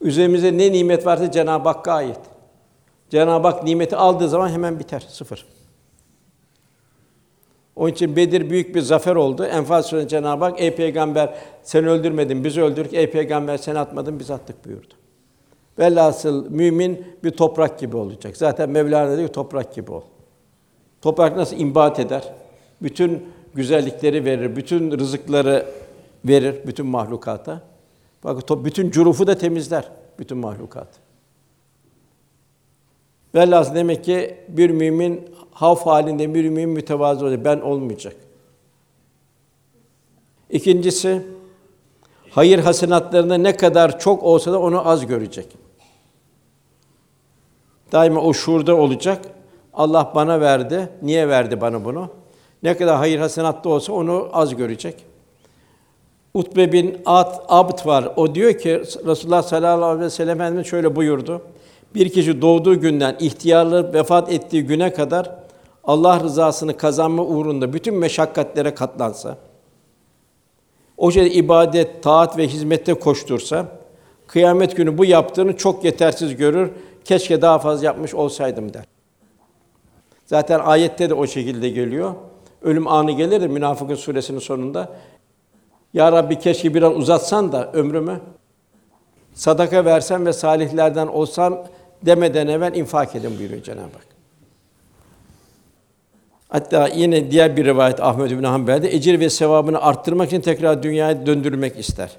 Üzerimize 0.01 0.57
ne 0.57 0.71
nimet 0.71 1.05
varsa 1.05 1.31
Cenab-ı 1.31 1.69
Hakk'a 1.69 1.93
ait. 1.93 2.19
Cenab-ı 3.09 3.47
Hak 3.47 3.63
nimeti 3.63 3.95
aldığı 3.95 4.29
zaman 4.29 4.49
hemen 4.49 4.79
biter, 4.79 5.05
sıfır. 5.09 5.45
Onun 7.75 7.91
için 7.91 8.15
Bedir 8.15 8.49
büyük 8.49 8.75
bir 8.75 8.81
zafer 8.81 9.15
oldu. 9.15 9.45
Enfal 9.45 9.81
suresinde 9.81 10.09
Cenab-ı 10.09 10.45
Hak, 10.45 10.61
ey 10.61 10.75
peygamber 10.75 11.35
sen 11.63 11.85
öldürmedin, 11.85 12.43
bizi 12.43 12.61
öldürdük. 12.61 12.93
Ey 12.93 13.11
peygamber 13.11 13.57
sen 13.57 13.75
atmadın, 13.75 14.19
biz 14.19 14.31
attık 14.31 14.65
buyurdu. 14.65 14.93
Velhasıl 15.79 16.49
mümin 16.49 17.05
bir 17.23 17.31
toprak 17.31 17.79
gibi 17.79 17.97
olacak. 17.97 18.37
Zaten 18.37 18.69
Mevlana 18.69 19.17
diyor 19.17 19.29
toprak 19.29 19.75
gibi 19.75 19.91
ol. 19.91 20.01
Toprak 21.01 21.35
nasıl 21.35 21.57
imbat 21.57 21.99
eder? 21.99 22.33
Bütün 22.81 23.23
güzellikleri 23.53 24.25
verir, 24.25 24.55
bütün 24.55 24.99
rızıkları 24.99 25.65
verir 26.25 26.67
bütün 26.67 26.85
mahlukata. 26.85 27.61
Bak 28.23 28.65
bütün 28.65 28.91
curufu 28.91 29.27
da 29.27 29.37
temizler 29.37 29.91
bütün 30.19 30.37
mahlukat. 30.37 30.87
Velhâsıl 33.35 33.75
demek 33.75 34.03
ki 34.03 34.37
bir 34.47 34.69
mümin 34.69 35.29
havf 35.51 35.85
halinde 35.85 36.33
bir 36.33 36.49
mümin 36.49 36.69
mütevazı 36.69 37.25
olacak. 37.25 37.45
Ben 37.45 37.59
olmayacak. 37.59 38.15
İkincisi, 40.49 41.21
hayır 42.29 42.59
hasenatlarında 42.59 43.37
ne 43.37 43.57
kadar 43.57 43.99
çok 43.99 44.23
olsa 44.23 44.51
da 44.51 44.59
onu 44.59 44.89
az 44.89 45.07
görecek. 45.07 45.64
Daima 47.95 48.21
o 48.21 48.33
şuurda 48.33 48.75
olacak. 48.75 49.21
Allah 49.73 50.11
bana 50.15 50.41
verdi. 50.41 50.89
Niye 51.01 51.27
verdi 51.29 51.61
bana 51.61 51.85
bunu? 51.85 52.09
Ne 52.63 52.77
kadar 52.77 52.97
hayır 52.97 53.19
hasenatta 53.19 53.69
olsa 53.69 53.93
onu 53.93 54.29
az 54.33 54.55
görecek. 54.55 54.95
Utbe 56.33 56.71
bin 56.71 56.97
At 57.05 57.45
Abd 57.49 57.85
var. 57.85 58.09
O 58.15 58.35
diyor 58.35 58.53
ki 58.53 58.81
Resulullah 59.05 59.43
sallallahu 59.43 59.85
aleyhi 59.85 60.05
ve 60.05 60.09
sellem 60.09 60.41
Efendimiz 60.41 60.67
şöyle 60.67 60.95
buyurdu. 60.95 61.41
Bir 61.95 62.09
kişi 62.09 62.41
doğduğu 62.41 62.79
günden 62.79 63.15
ihtiyarlı 63.19 63.93
vefat 63.93 64.31
ettiği 64.31 64.65
güne 64.65 64.93
kadar 64.93 65.35
Allah 65.83 66.19
rızasını 66.19 66.77
kazanma 66.77 67.23
uğrunda 67.23 67.73
bütün 67.73 67.95
meşakkatlere 67.95 68.75
katlansa, 68.75 69.37
o 70.97 71.11
şekilde 71.11 71.35
ibadet, 71.35 72.03
taat 72.03 72.37
ve 72.37 72.47
hizmette 72.47 72.93
koştursa, 72.93 73.65
kıyamet 74.27 74.77
günü 74.77 74.97
bu 74.97 75.05
yaptığını 75.05 75.57
çok 75.57 75.83
yetersiz 75.83 76.35
görür. 76.35 76.71
Keşke 77.05 77.41
daha 77.41 77.59
fazla 77.59 77.85
yapmış 77.85 78.13
olsaydım 78.13 78.73
der. 78.73 78.83
Zaten 80.25 80.59
ayette 80.59 81.09
de 81.09 81.13
o 81.13 81.27
şekilde 81.27 81.69
geliyor. 81.69 82.13
Ölüm 82.61 82.87
anı 82.87 83.11
gelir 83.11 83.41
de 83.41 83.47
Münafıkın 83.47 83.95
suresinin 83.95 84.39
sonunda. 84.39 84.89
Ya 85.93 86.11
Rabbi 86.11 86.39
keşke 86.39 86.73
bir 86.73 86.81
an 86.81 86.95
uzatsan 86.95 87.51
da 87.51 87.71
ömrümü 87.71 88.21
sadaka 89.33 89.85
versen 89.85 90.25
ve 90.25 90.33
salihlerden 90.33 91.07
olsan 91.07 91.65
demeden 92.05 92.47
evvel 92.47 92.75
infak 92.75 93.15
edin 93.15 93.39
buyuruyor 93.39 93.63
Cenab-ı 93.63 93.81
Hak. 93.81 94.07
Hatta 96.49 96.87
yine 96.87 97.31
diğer 97.31 97.57
bir 97.57 97.65
rivayet 97.65 97.99
Ahmed 97.99 98.31
bin 98.31 98.43
Hanbel'de 98.43 98.95
ecir 98.95 99.19
ve 99.19 99.29
sevabını 99.29 99.81
arttırmak 99.81 100.27
için 100.27 100.41
tekrar 100.41 100.83
dünyaya 100.83 101.25
döndürmek 101.25 101.79
ister. 101.79 102.09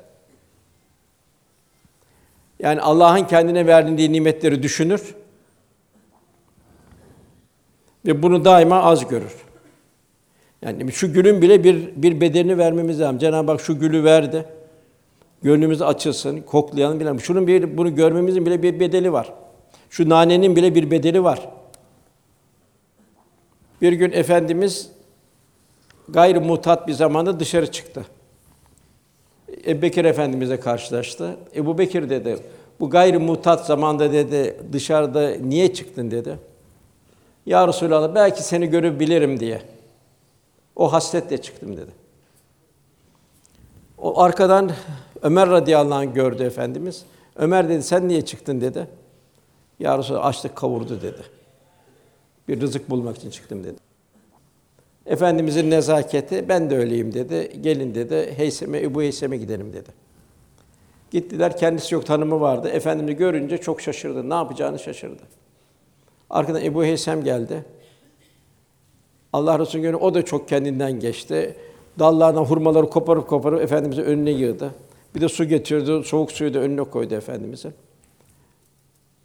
Yani 2.61 2.81
Allah'ın 2.81 3.25
kendine 3.25 3.67
verdiği 3.67 4.13
nimetleri 4.13 4.63
düşünür 4.63 5.15
ve 8.07 8.23
bunu 8.23 8.45
daima 8.45 8.83
az 8.83 9.09
görür. 9.09 9.35
Yani 10.63 10.93
şu 10.93 11.13
gülün 11.13 11.43
bile 11.43 11.65
bir 11.65 12.03
bir 12.03 12.21
bedelini 12.21 12.59
vermemiz 12.59 13.01
lazım. 13.01 13.19
Cenab-ı 13.19 13.51
Hak 13.51 13.61
şu 13.61 13.79
gülü 13.79 14.05
verdi. 14.05 14.45
Gönlümüz 15.43 15.83
açılsın, 15.83 16.41
koklayalım 16.41 17.01
bile. 17.01 17.19
Şunun 17.19 17.47
bir 17.47 17.77
bunu 17.77 17.95
görmemizin 17.95 18.47
bile 18.47 18.63
bir 18.63 18.81
bedeli 18.81 19.13
var. 19.13 19.33
Şu 19.91 20.09
nanenin 20.09 20.57
bile 20.57 20.75
bir 20.75 20.91
bedeli 20.91 21.25
var. 21.25 21.49
Bir 23.83 23.93
gün 23.93 24.13
efendimiz 24.13 24.91
gayrı 26.09 26.41
mutat 26.41 26.89
bir 26.89 26.93
zamanda 26.93 27.41
dışarı 27.41 27.71
çıktı. 27.71 28.05
Ebu 29.67 29.83
Bekir 29.83 30.05
Efendimizle 30.05 30.61
karşılaştı. 30.61 31.37
Ebu 31.57 31.79
Bekir 31.79 32.11
dedi, 32.11 32.39
bu 32.81 32.91
gayrı 32.91 33.21
mutat 33.21 33.67
zamanda 33.67 34.13
dedi, 34.13 34.57
dışarıda 34.73 35.31
niye 35.31 35.75
çıktın 35.75 36.11
dedi. 36.11 36.39
Ya 37.47 37.69
Resulallah, 37.69 38.15
belki 38.15 38.43
seni 38.43 38.67
görebilirim 38.67 39.41
diye. 39.41 39.63
O 40.77 40.93
hasletle 40.93 41.43
çıktım 41.43 41.77
dedi. 41.77 41.91
O 43.99 44.21
arkadan 44.21 44.71
Ömer 45.23 45.49
radıyallahu 45.51 45.99
anh 45.99 46.15
gördü 46.15 46.43
efendimiz. 46.43 47.05
Ömer 47.37 47.69
dedi, 47.69 47.83
sen 47.83 48.09
niye 48.09 48.25
çıktın 48.25 48.61
dedi. 48.61 48.87
Ya 49.79 49.99
Resulallah, 49.99 50.25
açlık 50.25 50.57
kavurdu 50.57 51.03
dedi. 51.03 51.23
Bir 52.49 52.61
rızık 52.61 52.91
bulmak 52.91 53.17
için 53.17 53.31
çıktım 53.31 53.65
dedi. 53.65 53.86
Efendimizin 55.07 55.71
nezaketi, 55.71 56.49
ben 56.49 56.71
de 56.71 56.77
öyleyim 56.77 57.15
dedi. 57.15 57.61
Gelin 57.61 57.95
dedi, 57.95 58.33
Heysem'e, 58.37 58.81
Ebu 58.81 59.03
Heysem'e 59.03 59.37
gidelim 59.37 59.73
dedi. 59.73 59.91
Gittiler, 61.11 61.57
kendisi 61.57 61.95
yok 61.95 62.07
tanımı 62.07 62.41
vardı. 62.41 62.69
Efendimizi 62.69 63.17
görünce 63.17 63.59
çok 63.59 63.81
şaşırdı. 63.81 64.31
Ne 64.31 64.35
yapacağını 64.35 64.79
şaşırdı. 64.79 65.23
Arkadan 66.31 66.65
Ebu 66.65 66.85
Heysem 66.85 67.25
geldi. 67.25 67.65
Allah 69.33 69.59
Resulü 69.59 69.83
günü 69.83 69.97
o 69.97 70.15
da 70.15 70.25
çok 70.25 70.49
kendinden 70.49 71.01
geçti. 71.01 71.57
Dallardan 71.99 72.45
hurmaları 72.45 72.91
koparıp 72.91 73.29
koparıp 73.29 73.61
efendimize 73.61 74.03
önüne 74.03 74.31
yığdı. 74.31 74.75
Bir 75.15 75.21
de 75.21 75.29
su 75.29 75.45
getirdi, 75.45 76.05
soğuk 76.05 76.33
suyu 76.33 76.55
da 76.55 76.59
önüne 76.59 76.85
koydu 76.85 77.15
efendimize. 77.15 77.73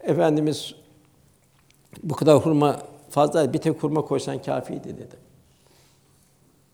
Efendimiz 0.02 0.76
bu 2.04 2.16
kadar 2.16 2.38
hurma 2.38 2.80
fazla 3.10 3.54
bir 3.54 3.58
tek 3.58 3.84
hurma 3.84 4.02
koysan 4.02 4.42
kâfiydi 4.42 4.98
dedi. 4.98 5.21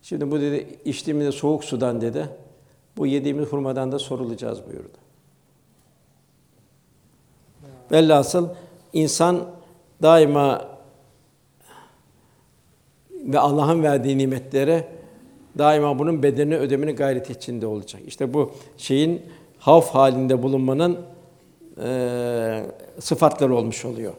Şimdi 0.08 0.30
bu 0.30 0.40
dedi 0.40 0.78
içtiğimiz 0.84 1.34
soğuk 1.34 1.64
sudan 1.64 2.00
dedi. 2.00 2.28
Bu 2.96 3.06
yediğimiz 3.06 3.46
hurmadan 3.48 3.92
da 3.92 3.98
sorulacağız 3.98 4.66
buyurdu. 4.66 4.98
Velhasıl 7.92 8.48
insan 8.92 9.44
daima 10.02 10.68
ve 13.10 13.38
Allah'ın 13.38 13.82
verdiği 13.82 14.18
nimetlere 14.18 14.88
daima 15.58 15.98
bunun 15.98 16.22
bedelini 16.22 16.56
ödemeni 16.56 16.92
gayret 16.92 17.30
içinde 17.30 17.66
olacak. 17.66 18.02
İşte 18.06 18.34
bu 18.34 18.52
şeyin 18.76 19.22
havf 19.58 19.88
halinde 19.88 20.42
bulunmanın 20.42 20.98
e, 21.82 22.64
sıfatları 23.00 23.54
olmuş 23.54 23.84
oluyor. 23.84 24.12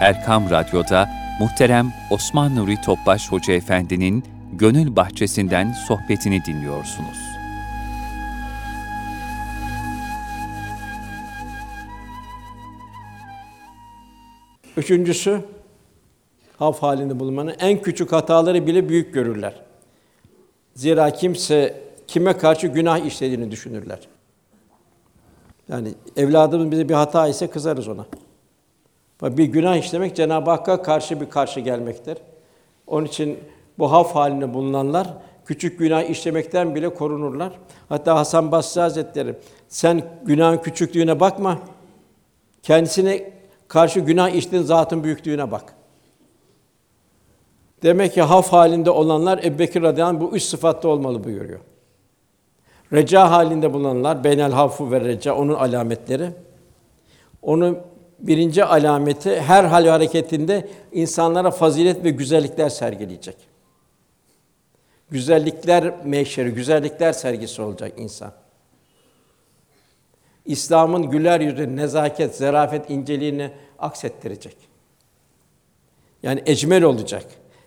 Erkam 0.00 0.50
Radyo'da 0.50 1.08
muhterem 1.40 1.92
Osman 2.10 2.56
Nuri 2.56 2.80
Topbaş 2.80 3.32
Hoca 3.32 3.52
Efendi'nin 3.54 4.24
Gönül 4.52 4.96
Bahçesinden 4.96 5.72
sohbetini 5.72 6.44
dinliyorsunuz. 6.44 7.18
Üçüncüsü, 14.76 15.40
haf 16.58 16.82
halinde 16.82 17.20
bulunmanın 17.20 17.54
en 17.58 17.82
küçük 17.82 18.12
hataları 18.12 18.66
bile 18.66 18.88
büyük 18.88 19.14
görürler. 19.14 19.54
Zira 20.74 21.10
kimse 21.10 21.82
kime 22.06 22.38
karşı 22.38 22.66
günah 22.66 22.98
işlediğini 22.98 23.50
düşünürler. 23.50 23.98
Yani 25.68 25.88
evladımız 26.16 26.70
bize 26.70 26.88
bir 26.88 26.94
hata 26.94 27.28
ise 27.28 27.46
kızarız 27.46 27.88
ona. 27.88 28.06
Bir 29.22 29.44
günah 29.44 29.76
işlemek 29.76 30.16
Cenab-ı 30.16 30.50
Hakk'a 30.50 30.82
karşı 30.82 31.20
bir 31.20 31.30
karşı 31.30 31.60
gelmektir. 31.60 32.18
Onun 32.86 33.06
için 33.06 33.38
bu 33.78 33.92
haf 33.92 34.14
halinde 34.14 34.54
bulunanlar 34.54 35.14
küçük 35.44 35.78
günah 35.78 36.02
işlemekten 36.02 36.74
bile 36.74 36.94
korunurlar. 36.94 37.52
Hatta 37.88 38.16
Hasan 38.16 38.52
Basri 38.52 38.80
Hazretleri 38.80 39.34
sen 39.68 40.02
günahın 40.24 40.58
küçüklüğüne 40.58 41.20
bakma. 41.20 41.58
Kendisine 42.62 43.32
karşı 43.68 44.00
günah 44.00 44.30
iştiğin 44.30 44.62
zatın 44.62 45.04
büyüklüğüne 45.04 45.50
bak. 45.50 45.74
Demek 47.82 48.14
ki 48.14 48.22
haf 48.22 48.52
halinde 48.52 48.90
olanlar 48.90 49.44
Ebubekir 49.44 49.82
radıyallahu 49.82 50.16
anh 50.16 50.20
bu 50.20 50.36
üç 50.36 50.42
sıfatta 50.42 50.88
olmalı 50.88 51.24
buyuruyor. 51.24 51.60
Reca 52.92 53.30
halinde 53.30 53.72
bulunanlar 53.72 54.24
beynel 54.24 54.52
hafu 54.52 54.90
ve 54.90 55.00
reca 55.00 55.34
onun 55.34 55.54
alametleri. 55.54 56.30
Onun 57.42 57.78
birinci 58.18 58.64
alameti 58.64 59.40
her 59.40 59.64
hal 59.64 59.84
ve 59.84 59.90
hareketinde 59.90 60.68
insanlara 60.92 61.50
fazilet 61.50 62.04
ve 62.04 62.10
güzellikler 62.10 62.68
sergileyecek. 62.68 63.36
Güzellikler 65.10 65.94
meşheri, 66.04 66.50
güzellikler 66.50 67.12
sergisi 67.12 67.62
olacak 67.62 67.92
insan. 67.96 68.32
İslam'ın 70.44 71.10
güler 71.10 71.40
yüzü, 71.40 71.76
nezaket, 71.76 72.36
zarafet, 72.36 72.90
inceliğini 72.90 73.50
aksettirecek. 73.78 74.56
Yani 76.22 76.42
ecmel 76.46 76.82
olacak. 76.82 77.24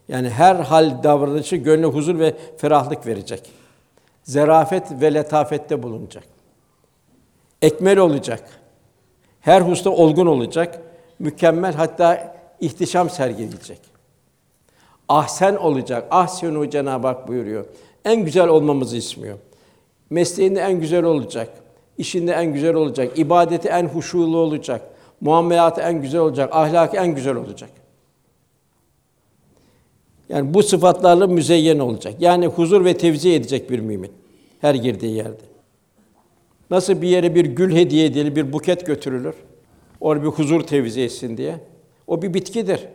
Yani 0.07 0.29
her 0.29 0.55
hal 0.55 1.03
davranışı 1.03 1.55
gönlü 1.55 1.88
huzur 1.88 2.19
ve 2.19 2.35
ferahlık 2.57 3.07
verecek. 3.07 3.51
Zerafet 4.23 4.91
ve 4.91 5.13
letafette 5.13 5.83
bulunacak. 5.83 6.23
Ekmel 7.62 7.97
olacak. 7.97 8.59
Her 9.41 9.62
hususta 9.62 9.89
olgun 9.89 10.25
olacak. 10.25 10.82
Mükemmel 11.19 11.73
hatta 11.73 12.36
ihtişam 12.60 13.10
sergileyecek. 13.10 13.80
Ahsen 15.10 15.56
olacak. 15.56 16.08
Ahsenu 16.12 16.69
Cenab-ı 16.69 17.08
Hak 17.08 17.28
buyuruyor. 17.28 17.65
En 18.06 18.25
güzel 18.25 18.47
olmamızı 18.47 18.97
istiyor. 18.97 19.38
Mesleğinde 20.10 20.60
en 20.60 20.80
güzel 20.80 21.04
olacak. 21.04 21.49
İşinde 21.97 22.32
en 22.32 22.54
güzel 22.54 22.73
olacak. 22.73 23.19
ibadeti 23.19 23.67
en 23.67 23.88
huşulu 23.88 24.38
olacak. 24.38 24.82
Muamelatı 25.21 25.82
en 25.82 26.02
güzel 26.02 26.21
olacak. 26.21 26.49
Ahlakı 26.56 26.97
en 26.97 27.15
güzel 27.15 27.36
olacak. 27.36 27.69
Yani 30.30 30.54
bu 30.54 30.63
sıfatlarla 30.63 31.28
müzeyyen 31.28 31.80
olacak. 31.80 32.13
Yani 32.19 32.47
huzur 32.47 32.86
ve 32.86 32.97
tevzi 32.97 33.34
edecek 33.34 33.69
bir 33.69 33.80
mümin 33.80 34.12
her 34.62 34.75
girdiği 34.75 35.15
yerde. 35.15 35.48
Nasıl 36.69 37.01
bir 37.01 37.08
yere 37.08 37.36
bir 37.36 37.45
gül 37.45 37.75
hediye 37.75 38.05
edilir, 38.05 38.36
bir 38.36 38.53
buket 38.53 38.86
götürülür. 38.86 39.36
Orada 40.01 40.23
bir 40.23 40.27
huzur 40.27 40.62
tevzi 40.62 41.01
etsin 41.01 41.38
diye. 41.38 41.60
O 42.08 42.21
bir 42.21 42.34
bitkidir. 42.34 42.88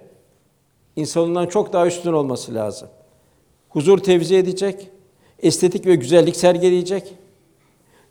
İnsanından 0.96 1.46
çok 1.46 1.72
daha 1.72 1.86
üstün 1.86 2.12
olması 2.12 2.54
lazım. 2.54 2.88
Huzur 3.68 3.98
tevzi 3.98 4.36
edecek, 4.36 4.90
estetik 5.42 5.86
ve 5.86 5.94
güzellik 5.94 6.36
sergileyecek. 6.36 7.14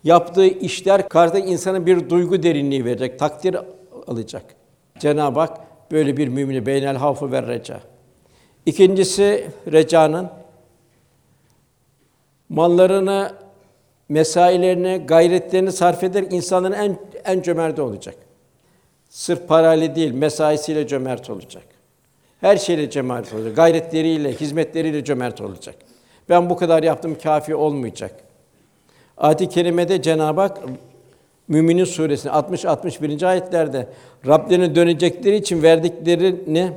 Yaptığı 0.04 0.46
işler 0.46 1.08
karşıdaki 1.08 1.48
insana 1.48 1.86
bir 1.86 2.10
duygu 2.10 2.42
derinliği 2.42 2.84
verecek, 2.84 3.18
takdir 3.18 3.56
alacak. 4.06 4.44
Cenab-ı 4.98 5.40
Hak 5.40 5.60
böyle 5.92 6.16
bir 6.16 6.28
mümini 6.28 6.66
beynel 6.66 6.96
hafı 6.96 7.32
ve 7.32 7.42
reca. 7.42 7.80
İkincisi 8.66 9.46
recanın 9.72 10.30
mallarını, 12.48 13.32
mesailerini, 14.08 15.02
gayretlerini 15.06 15.72
sarf 15.72 16.04
eder 16.04 16.24
insanların 16.30 16.72
en 16.72 16.98
en 17.24 17.42
cömerti 17.42 17.82
olacak. 17.82 18.14
Sırf 19.08 19.48
parayla 19.48 19.96
değil, 19.96 20.12
mesaisiyle 20.12 20.86
cömert 20.86 21.30
olacak. 21.30 21.64
Her 22.40 22.56
şeyle 22.56 22.90
cömert 22.90 23.34
olacak. 23.34 23.56
Gayretleriyle, 23.56 24.32
hizmetleriyle 24.32 25.04
cömert 25.04 25.40
olacak. 25.40 25.74
Ben 26.28 26.50
bu 26.50 26.56
kadar 26.56 26.82
yaptım 26.82 27.16
kafi 27.22 27.54
olmayacak. 27.54 28.14
Ayet-i 29.16 29.48
kerimede 29.48 30.02
Cenab-ı 30.02 30.40
Hak 30.40 30.58
Müminin 31.48 31.84
suresinin 31.84 32.32
60 32.32 32.64
61. 32.64 33.22
ayetlerde 33.22 33.88
Rablerine 34.26 34.74
dönecekleri 34.74 35.36
için 35.36 35.62
verdiklerini 35.62 36.72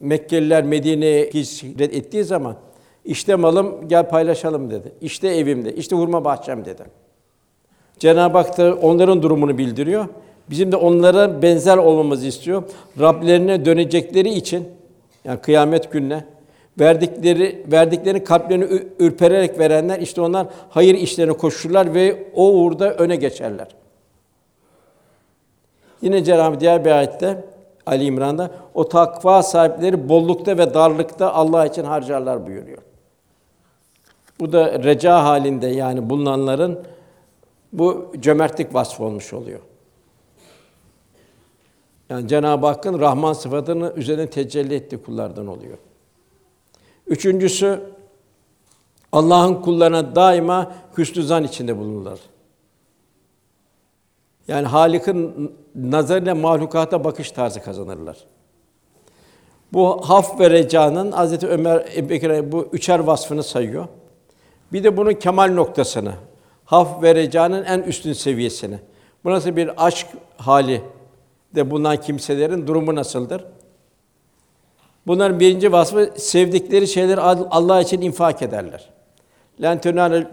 Mekkeliler 0.00 0.64
Medine'ye 0.64 1.30
hicret 1.34 1.94
ettiği 1.94 2.24
zaman 2.24 2.56
işte 3.04 3.34
malım 3.34 3.88
gel 3.88 4.08
paylaşalım 4.08 4.70
dedi. 4.70 4.92
İşte 5.00 5.28
evimde, 5.28 5.74
işte 5.74 5.96
hurma 5.96 6.24
bahçem 6.24 6.64
dedi. 6.64 6.82
Cenab-ı 7.98 8.38
Hak 8.38 8.58
da 8.58 8.74
onların 8.74 9.22
durumunu 9.22 9.58
bildiriyor. 9.58 10.06
Bizim 10.50 10.72
de 10.72 10.76
onlara 10.76 11.42
benzer 11.42 11.76
olmamızı 11.76 12.26
istiyor. 12.26 12.62
Rablerine 13.00 13.64
dönecekleri 13.64 14.28
için 14.28 14.68
yani 15.24 15.40
kıyamet 15.40 15.92
gününe 15.92 16.24
verdikleri 16.80 17.66
verdiklerini 17.72 18.24
kalplerini 18.24 18.66
ürpererek 18.98 19.58
verenler 19.58 19.98
işte 19.98 20.20
onlar 20.20 20.46
hayır 20.70 20.94
işlerine 20.94 21.32
koşurlar 21.32 21.94
ve 21.94 22.26
o 22.34 22.48
uğurda 22.48 22.94
öne 22.94 23.16
geçerler. 23.16 23.68
Yine 26.02 26.24
Cenab-ı 26.24 26.60
diğer 26.60 26.84
bir 26.84 26.90
ayette 26.90 27.44
Ali 27.86 28.04
İmran'da 28.04 28.50
o 28.74 28.88
takva 28.88 29.42
sahipleri 29.42 30.08
bollukta 30.08 30.58
ve 30.58 30.74
darlıkta 30.74 31.32
Allah 31.32 31.66
için 31.66 31.84
harcarlar 31.84 32.46
buyuruyor. 32.46 32.78
Bu 34.40 34.52
da 34.52 34.82
reca 34.84 35.24
halinde 35.24 35.66
yani 35.66 36.10
bulunanların 36.10 36.84
bu 37.72 38.12
cömertlik 38.20 38.74
vasfı 38.74 39.04
olmuş 39.04 39.32
oluyor. 39.32 39.60
Yani 42.10 42.28
Cenab-ı 42.28 42.66
Hakk'ın 42.66 43.00
Rahman 43.00 43.32
sıfatını 43.32 43.92
üzerine 43.96 44.30
tecelli 44.30 44.74
etti 44.74 45.02
kullardan 45.02 45.46
oluyor. 45.46 45.78
Üçüncüsü 47.06 47.80
Allah'ın 49.12 49.54
kullarına 49.54 50.14
daima 50.14 50.72
hüsnü 50.98 51.22
zan 51.22 51.44
içinde 51.44 51.78
bulunurlar. 51.78 52.18
Yani 54.48 54.66
Halik'in 54.66 55.54
nazarıyla 55.74 56.34
mahlukata 56.34 57.04
bakış 57.04 57.30
tarzı 57.30 57.62
kazanırlar. 57.62 58.24
Bu 59.72 60.00
haf 60.08 60.40
ve 60.40 60.50
recanın 60.50 61.12
Hazreti 61.12 61.46
Ömer 61.46 61.92
Ebubekir 61.96 62.52
bu 62.52 62.68
üçer 62.72 62.98
vasfını 62.98 63.42
sayıyor. 63.42 63.88
Bir 64.72 64.84
de 64.84 64.96
bunun 64.96 65.12
kemal 65.12 65.52
noktasını, 65.52 66.12
haf 66.64 67.02
ve 67.02 67.14
recanın 67.14 67.64
en 67.64 67.82
üstün 67.82 68.12
seviyesini. 68.12 68.78
Bu 69.24 69.30
nasıl 69.30 69.56
bir 69.56 69.86
aşk 69.86 70.06
hali 70.36 70.82
de 71.54 71.70
bulunan 71.70 71.96
kimselerin 71.96 72.66
durumu 72.66 72.94
nasıldır? 72.94 73.44
Bunların 75.06 75.40
birinci 75.40 75.72
vasfı 75.72 76.12
sevdikleri 76.16 76.88
şeyleri 76.88 77.20
Allah 77.20 77.80
için 77.80 78.00
infak 78.00 78.42
ederler. 78.42 78.90
Len 79.62 79.80
tenal 79.80 80.24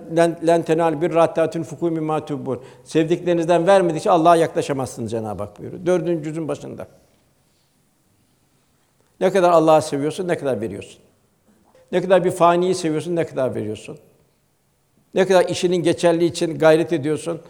len 0.47 0.61
tenal 0.63 1.01
bir 1.01 1.13
rattatun 1.13 1.63
fuku 1.63 1.91
mimma 1.91 2.25
tubur. 2.25 2.57
Sevdiklerinizden 2.83 3.67
vermedikçe 3.67 4.11
Allah'a 4.11 4.35
yaklaşamazsınız 4.35 5.11
Cenab-ı 5.11 5.43
Hak 5.43 5.59
buyuruyor. 5.59 5.85
Dördüncü 5.85 6.23
cüzün 6.23 6.47
başında. 6.47 6.87
Ne 9.19 9.31
kadar 9.31 9.49
Allah'ı 9.51 9.81
seviyorsun, 9.81 10.27
ne 10.27 10.37
kadar 10.37 10.61
veriyorsun. 10.61 10.99
Ne 11.91 12.01
kadar 12.01 12.25
bir 12.25 12.31
faniyi 12.31 12.75
seviyorsun, 12.75 13.15
ne 13.15 13.25
kadar 13.25 13.55
veriyorsun. 13.55 13.97
Ne 15.13 15.27
kadar 15.27 15.45
işinin 15.45 15.77
geçerliği 15.77 16.31
için 16.31 16.59
gayret 16.59 16.93
ediyorsun, 16.93 17.41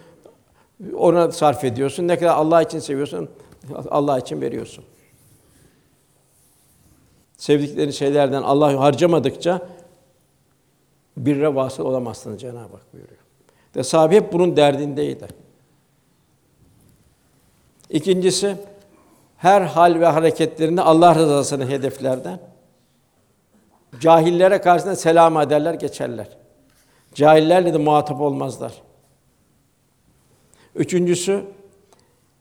ona 0.97 1.31
sarf 1.31 1.63
ediyorsun. 1.63 2.07
Ne 2.07 2.19
kadar 2.19 2.35
Allah 2.35 2.61
için 2.61 2.79
seviyorsun, 2.79 3.29
Allah 3.89 4.19
için 4.19 4.41
veriyorsun. 4.41 4.83
Sevdikleri 7.37 7.93
şeylerden 7.93 8.41
Allah 8.41 8.79
harcamadıkça 8.79 9.61
birre 11.17 11.55
vasıl 11.55 11.85
olamazsınız 11.85 12.41
Cenab-ı 12.41 12.59
Hak 12.59 12.93
buyuruyor. 12.93 13.19
Ve 13.75 13.83
sahabe 13.83 14.15
hep 14.15 14.33
bunun 14.33 14.57
derdindeydi. 14.57 15.27
İkincisi, 17.89 18.55
her 19.37 19.61
hal 19.61 19.99
ve 19.99 20.05
hareketlerinde 20.05 20.81
Allah 20.81 21.15
rızasını 21.15 21.69
hedeflerden 21.69 22.39
cahillere 23.99 24.61
karşısında 24.61 24.95
selam 24.95 25.41
ederler, 25.41 25.73
geçerler. 25.73 26.38
Cahillerle 27.13 27.73
de 27.73 27.77
muhatap 27.77 28.21
olmazlar. 28.21 28.73
Üçüncüsü, 30.75 31.43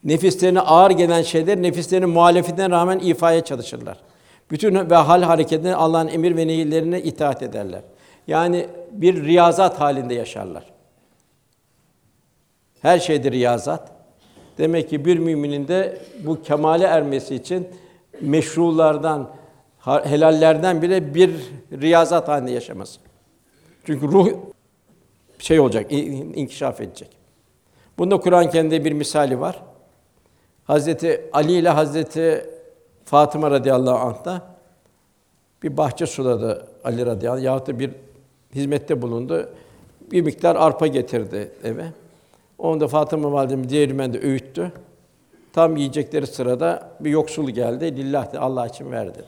nefislerine 0.04 0.61
ağır 0.61 0.90
gelen 0.90 1.22
şeyler 1.22 1.62
nefislerinin 1.62 2.11
muhalefetine 2.11 2.70
rağmen 2.70 2.98
ifaya 2.98 3.44
çalışırlar. 3.44 3.98
Bütün 4.50 4.90
ve 4.90 4.94
hal 4.94 5.22
hareketine 5.22 5.74
Allah'ın 5.74 6.09
emir 6.09 6.37
ve 6.37 6.46
nehirlerine 6.46 7.02
itaat 7.02 7.42
ederler. 7.42 7.83
Yani 8.26 8.68
bir 8.92 9.24
riyazat 9.24 9.81
halinde 9.81 10.14
yaşarlar. 10.14 10.64
Her 12.83 12.98
şeydir 12.98 13.33
riyazat. 13.33 13.92
Demek 14.59 14.90
ki 14.90 15.04
bir 15.04 15.18
müminin 15.18 15.68
de 15.68 15.98
bu 16.24 16.42
kemale 16.42 16.85
ermesi 16.85 17.35
için 17.35 17.68
meşrulardan, 18.20 19.31
helallerden 19.85 20.83
bile 20.83 21.14
bir 21.14 21.31
riyazat 21.72 22.28
halinde 22.28 22.50
yaşaması. 22.50 23.00
Çünkü 23.87 24.09
ruh 24.09 24.28
şey 25.38 25.61
olacak, 25.61 25.92
inkişaf 25.92 26.81
edecek. 26.81 27.09
Bunda 27.98 28.20
Kur'an 28.20 28.51
kendi 28.51 28.85
bir 28.85 28.92
misali 28.92 29.40
var. 29.40 29.62
Hazreti 30.64 31.31
Ali 31.33 31.53
ile 31.53 31.68
Hazreti 31.68 32.51
Fatıma 33.05 33.51
radıyallahu 33.51 33.98
anh 33.98 34.24
da 34.24 34.42
bir 35.62 35.77
bahçe 35.77 36.07
suladı 36.07 36.66
Ali 36.85 37.07
radıyallahu 37.07 37.38
anh 37.38 37.44
yahut 37.44 37.66
da 37.66 37.79
bir 37.79 37.90
hizmette 38.55 39.03
bulundu. 39.03 39.48
Bir 40.12 40.22
miktar 40.22 40.57
arpa 40.57 40.87
getirdi 40.87 41.53
eve. 41.64 41.85
Onu 42.59 42.81
da 42.81 42.88
Fatıma 42.88 43.33
validemiz 43.33 43.70
değirmende 43.70 44.20
öğüttü. 44.20 44.72
Tam 45.53 45.77
yiyecekleri 45.77 46.27
sırada 46.27 46.92
bir 47.01 47.11
yoksul 47.11 47.51
geldi. 47.51 47.96
Lillah 47.96 48.33
de 48.33 48.38
Allah 48.38 48.66
için 48.66 48.90
verdi. 48.92 49.24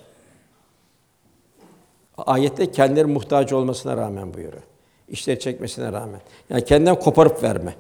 Ayette 2.17 2.71
kendileri 2.71 3.07
muhtaç 3.07 3.53
olmasına 3.53 3.97
rağmen 3.97 4.35
buyuruyor. 4.35 4.70
İşleri 5.11 5.39
çekmesine 5.39 5.93
rağmen. 5.93 6.21
Yani 6.51 6.65
kendinden 6.65 6.99
koparıp 6.99 7.43
verme. 7.43 7.75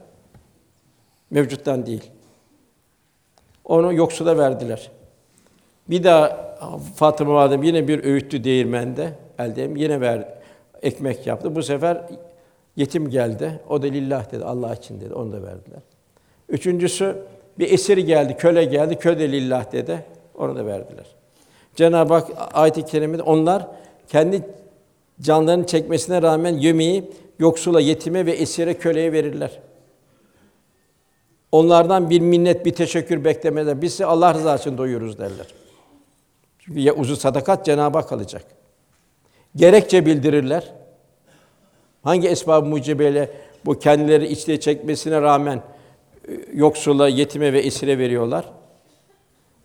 Mevcuttan 1.31 1.87
değil. 1.87 2.11
Onu 3.65 3.95
yoksula 3.95 4.39
verdiler. 4.39 4.91
Bir 5.91 6.05
daha 6.05 6.51
Fatıma 6.97 7.35
Validem 7.35 7.63
yine 7.63 7.89
bir 7.89 8.05
öğüttü 8.05 8.45
değirmende 8.45 9.13
elde 9.39 9.61
yine 9.77 10.01
ver 10.01 10.29
ekmek 10.83 11.27
yaptı. 11.27 11.57
Bu 11.57 11.63
sefer 11.63 12.05
yetim 12.77 13.11
geldi. 13.11 13.61
O 13.69 13.83
da 13.83 13.87
lillah 13.87 14.33
dedi. 14.33 14.45
Allah 14.45 14.75
için 14.75 15.01
dedi. 15.01 15.15
Onu 15.15 15.33
da 15.33 15.43
verdiler. 15.43 15.81
Üçüncüsü 16.49 17.17
bir 17.59 17.73
esir 17.73 17.99
geldi, 17.99 18.37
köle 18.37 18.65
geldi. 18.65 18.99
Köle 18.99 19.19
de 19.19 19.33
lillah 19.33 19.73
dedi. 19.73 20.05
Onu 20.35 20.57
da 20.57 20.67
verdiler. 20.67 21.07
Cenab-ı 21.77 22.15
Hak 22.15 22.31
ayet-i 22.55 22.85
kerimede 22.85 23.23
onlar 23.23 23.67
kendi 24.09 24.43
canlarını 25.21 25.67
çekmesine 25.67 26.23
rağmen 26.23 26.55
yemeği 26.55 27.11
yoksula, 27.39 27.81
yetime 27.81 28.27
ve 28.27 28.33
esire, 28.33 28.75
köleye 28.75 29.13
verirler. 29.13 29.61
Onlardan 31.53 32.11
bir 32.11 32.21
minnet, 32.21 32.67
bir 32.67 32.75
teşekkür 32.75 33.25
beklemeden 33.25 33.83
biz 33.83 34.01
Allah 34.01 34.35
rızası 34.35 34.69
için 34.69 34.79
doyuruz 34.79 35.19
derler. 35.19 35.47
Çünkü 36.59 36.81
ya 36.81 36.95
uzun 36.95 37.15
sadakat 37.15 37.65
Cenab-ı 37.65 37.99
Hak 37.99 38.13
alacak. 38.13 38.45
Gerekçe 39.57 40.07
bildirirler. 40.07 40.73
Hangi 42.03 42.29
esbab-ı 42.29 42.69
mucibeyle 42.69 43.31
bu 43.65 43.79
kendileri 43.79 44.27
içte 44.27 44.61
çekmesine 44.61 45.21
rağmen 45.21 45.63
e, 46.29 46.33
yoksula, 46.55 47.09
yetime 47.09 47.53
ve 47.53 47.61
esire 47.61 47.99
veriyorlar. 47.99 48.45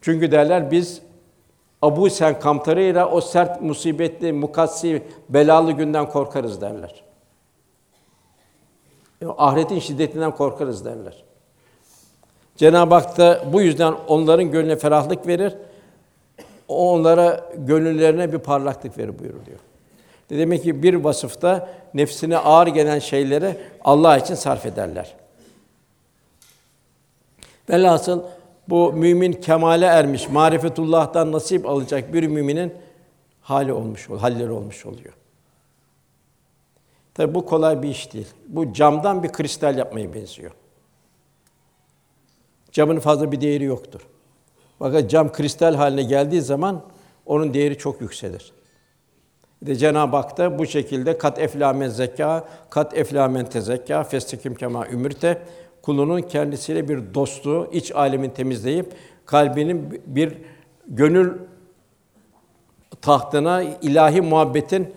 Çünkü 0.01 0.31
derler 0.31 0.71
biz 0.71 1.01
Abu 1.85 2.09
Sen 2.09 2.39
kamtarıyla 2.39 3.09
o 3.09 3.21
sert 3.21 3.61
musibetli, 3.61 4.33
mukassi, 4.33 5.03
belalı 5.29 5.71
günden 5.71 6.09
korkarız 6.09 6.61
derler. 6.61 7.03
Yani 9.21 9.33
ahiretin 9.37 9.79
şiddetinden 9.79 10.31
korkarız 10.31 10.85
derler. 10.85 11.23
Cenab-ı 12.55 12.95
Hak 12.95 13.17
da 13.17 13.43
bu 13.53 13.61
yüzden 13.61 13.93
onların 14.07 14.51
gönlüne 14.51 14.75
ferahlık 14.75 15.27
verir. 15.27 15.55
O 16.67 16.91
onlara 16.91 17.51
gönüllerine 17.57 18.33
bir 18.33 18.37
parlaklık 18.37 18.97
verir 18.97 19.19
buyuruluyor. 19.19 19.59
Demek 20.29 20.63
ki 20.63 20.83
bir 20.83 20.93
vasıfta 20.93 21.69
nefsine 21.93 22.37
ağır 22.37 22.67
gelen 22.67 22.99
şeyleri 22.99 23.57
Allah 23.83 24.17
için 24.17 24.35
sarf 24.35 24.65
ederler. 24.65 25.15
Velhasıl 27.69 28.23
bu 28.69 28.93
mümin 28.93 29.33
kemale 29.33 29.85
ermiş, 29.85 30.29
marifetullah'tan 30.29 31.31
nasip 31.31 31.65
alacak 31.65 32.13
bir 32.13 32.27
müminin 32.27 32.73
hali 33.41 33.73
olmuş, 33.73 34.09
halleri 34.09 34.51
olmuş 34.51 34.85
oluyor. 34.85 35.13
Tabi 37.13 37.35
bu 37.35 37.45
kolay 37.45 37.81
bir 37.83 37.89
iş 37.89 38.13
değil. 38.13 38.27
Bu 38.47 38.73
camdan 38.73 39.23
bir 39.23 39.29
kristal 39.29 39.77
yapmaya 39.77 40.13
benziyor. 40.13 40.51
Camın 42.71 42.99
fazla 42.99 43.31
bir 43.31 43.41
değeri 43.41 43.63
yoktur. 43.63 44.01
Fakat 44.79 45.09
cam 45.09 45.31
kristal 45.31 45.75
haline 45.75 46.03
geldiği 46.03 46.41
zaman 46.41 46.81
onun 47.25 47.53
değeri 47.53 47.77
çok 47.77 48.01
yükselir. 48.01 48.53
De 49.61 49.75
Cenab-ı 49.75 50.15
Hak 50.15 50.37
da 50.37 50.59
bu 50.59 50.65
şekilde 50.65 51.17
kat 51.17 51.39
eflamen 51.39 51.89
zekâ, 51.89 52.47
kat 52.69 52.97
eflamen 52.97 53.45
tezekka, 53.45 54.03
festekim 54.03 54.55
kema 54.55 54.87
ümürte 54.87 55.41
kulunun 55.85 56.21
kendisiyle 56.21 56.89
bir 56.89 57.13
dostluğu, 57.13 57.69
iç 57.71 57.91
alemin 57.91 58.29
temizleyip 58.29 58.93
kalbinin 59.25 60.03
bir 60.05 60.33
gönül 60.87 61.33
tahtına 63.01 63.61
ilahi 63.61 64.21
muhabbetin 64.21 64.93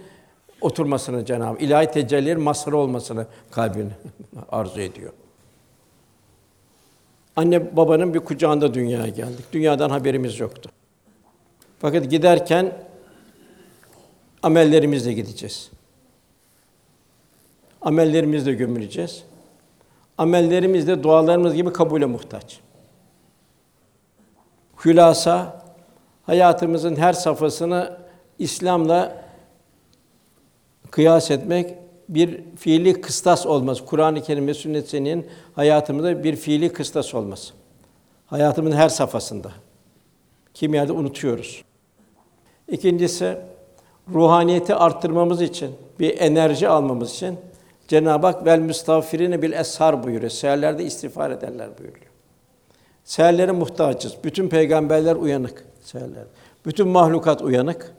oturmasını 0.61 1.25
Cenab-ı 1.25 1.59
ilahi 1.59 1.91
tecellilerin 1.91 2.43
mazharı 2.43 2.77
olmasını 2.77 3.27
kalbin 3.51 3.93
arzu 4.49 4.81
ediyor. 4.81 5.13
Anne 7.37 7.77
babanın 7.77 8.15
bir 8.15 8.21
kucağında 8.21 8.75
dünyaya 8.75 9.09
geldik. 9.09 9.45
Dünyadan 9.53 9.91
haberimiz 9.91 10.41
yoktu. 10.41 10.71
Fakat 11.79 12.11
giderken 12.11 12.73
amellerimizle 14.43 15.13
gideceğiz. 15.13 15.71
Amellerimizle 17.83 18.53
gömüleceğiz. 18.53 19.25
Amellerimiz 20.19 20.87
de 20.87 21.03
dualarımız 21.03 21.55
gibi 21.55 21.73
kabule 21.73 22.07
muhtaç. 22.07 22.61
Hülasa 24.85 25.63
hayatımızın 26.27 26.97
her 26.97 27.13
safhasını 27.13 27.99
İslam'la 28.39 29.25
kıyas 30.91 31.31
etmek 31.31 31.75
bir 32.09 32.41
fiili 32.57 33.01
kıstas 33.01 33.47
olmaz. 33.47 33.85
Kur'an-ı 33.87 34.23
Kerim 34.23 34.47
ve 34.47 34.55
sünnet 34.55 34.89
senin 34.89 35.27
hayatımızda 35.55 36.25
bir 36.25 36.37
fiili 36.37 36.73
kıstas 36.73 37.15
olmaz. 37.15 37.53
Hayatımın 38.27 38.73
her 38.73 38.89
safhasında. 38.89 39.53
Kim 40.55 40.75
yerde 40.75 40.93
unutuyoruz. 40.93 41.65
İkincisi 42.69 43.37
ruhaniyeti 44.13 44.75
arttırmamız 44.75 45.43
için, 45.43 45.71
bir 46.01 46.21
enerji 46.21 46.69
almamız 46.69 47.15
için 47.15 47.39
Cenab-ı 47.89 48.27
Hak 48.27 48.47
vel 48.47 48.59
müstağfirine 48.59 49.43
bil 49.43 49.53
eshar 49.53 50.03
buyuruyor. 50.03 50.31
Seherlerde 50.31 50.85
istiğfar 50.85 51.31
ederler 51.31 51.69
buyuruyor. 51.79 52.07
Seherlere 53.05 53.53
muhtacız. 53.53 54.15
Bütün 54.25 54.49
peygamberler 54.49 55.17
uyanık 55.17 55.65
seherler. 55.83 56.25
Bütün 56.67 56.89
mahlukat 56.89 57.43
uyanık. 57.43 57.93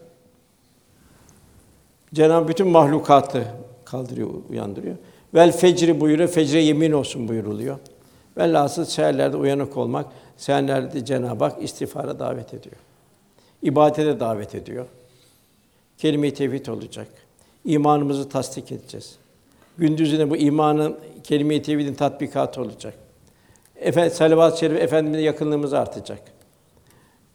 Cenab-ı 2.13 2.47
bütün 2.47 2.67
mahlukatı 2.67 3.47
kaldırıyor, 3.85 4.29
uyandırıyor. 4.49 4.95
Vel 5.33 5.51
fecri 5.51 6.01
buyuruyor, 6.01 6.29
fecre 6.29 6.59
yemin 6.61 6.91
olsun 6.91 7.27
buyuruluyor. 7.27 7.77
Velhasıl 8.37 8.85
seherlerde 8.85 9.37
uyanık 9.37 9.77
olmak, 9.77 10.05
seherlerde 10.37 11.05
Cenab-ı 11.05 11.43
Hak 11.43 11.63
istiğfara 11.63 12.19
davet 12.19 12.53
ediyor. 12.53 12.75
İbadete 13.61 14.19
davet 14.19 14.55
ediyor. 14.55 14.85
Kelime-i 15.97 16.33
tevhid 16.33 16.65
olacak. 16.65 17.07
İmanımızı 17.65 18.29
tasdik 18.29 18.71
edeceğiz. 18.71 19.17
Gündüzüne 19.79 20.29
bu 20.29 20.37
imanın 20.37 20.99
kelime-i 21.23 21.61
tevhidin 21.61 21.93
tatbikatı 21.93 22.61
olacak. 22.61 22.93
Efendim 23.75 24.11
salavat-ı 24.11 24.59
şerif 24.59 24.81
efendimize 24.81 25.21
yakınlığımız 25.21 25.73
artacak. 25.73 26.21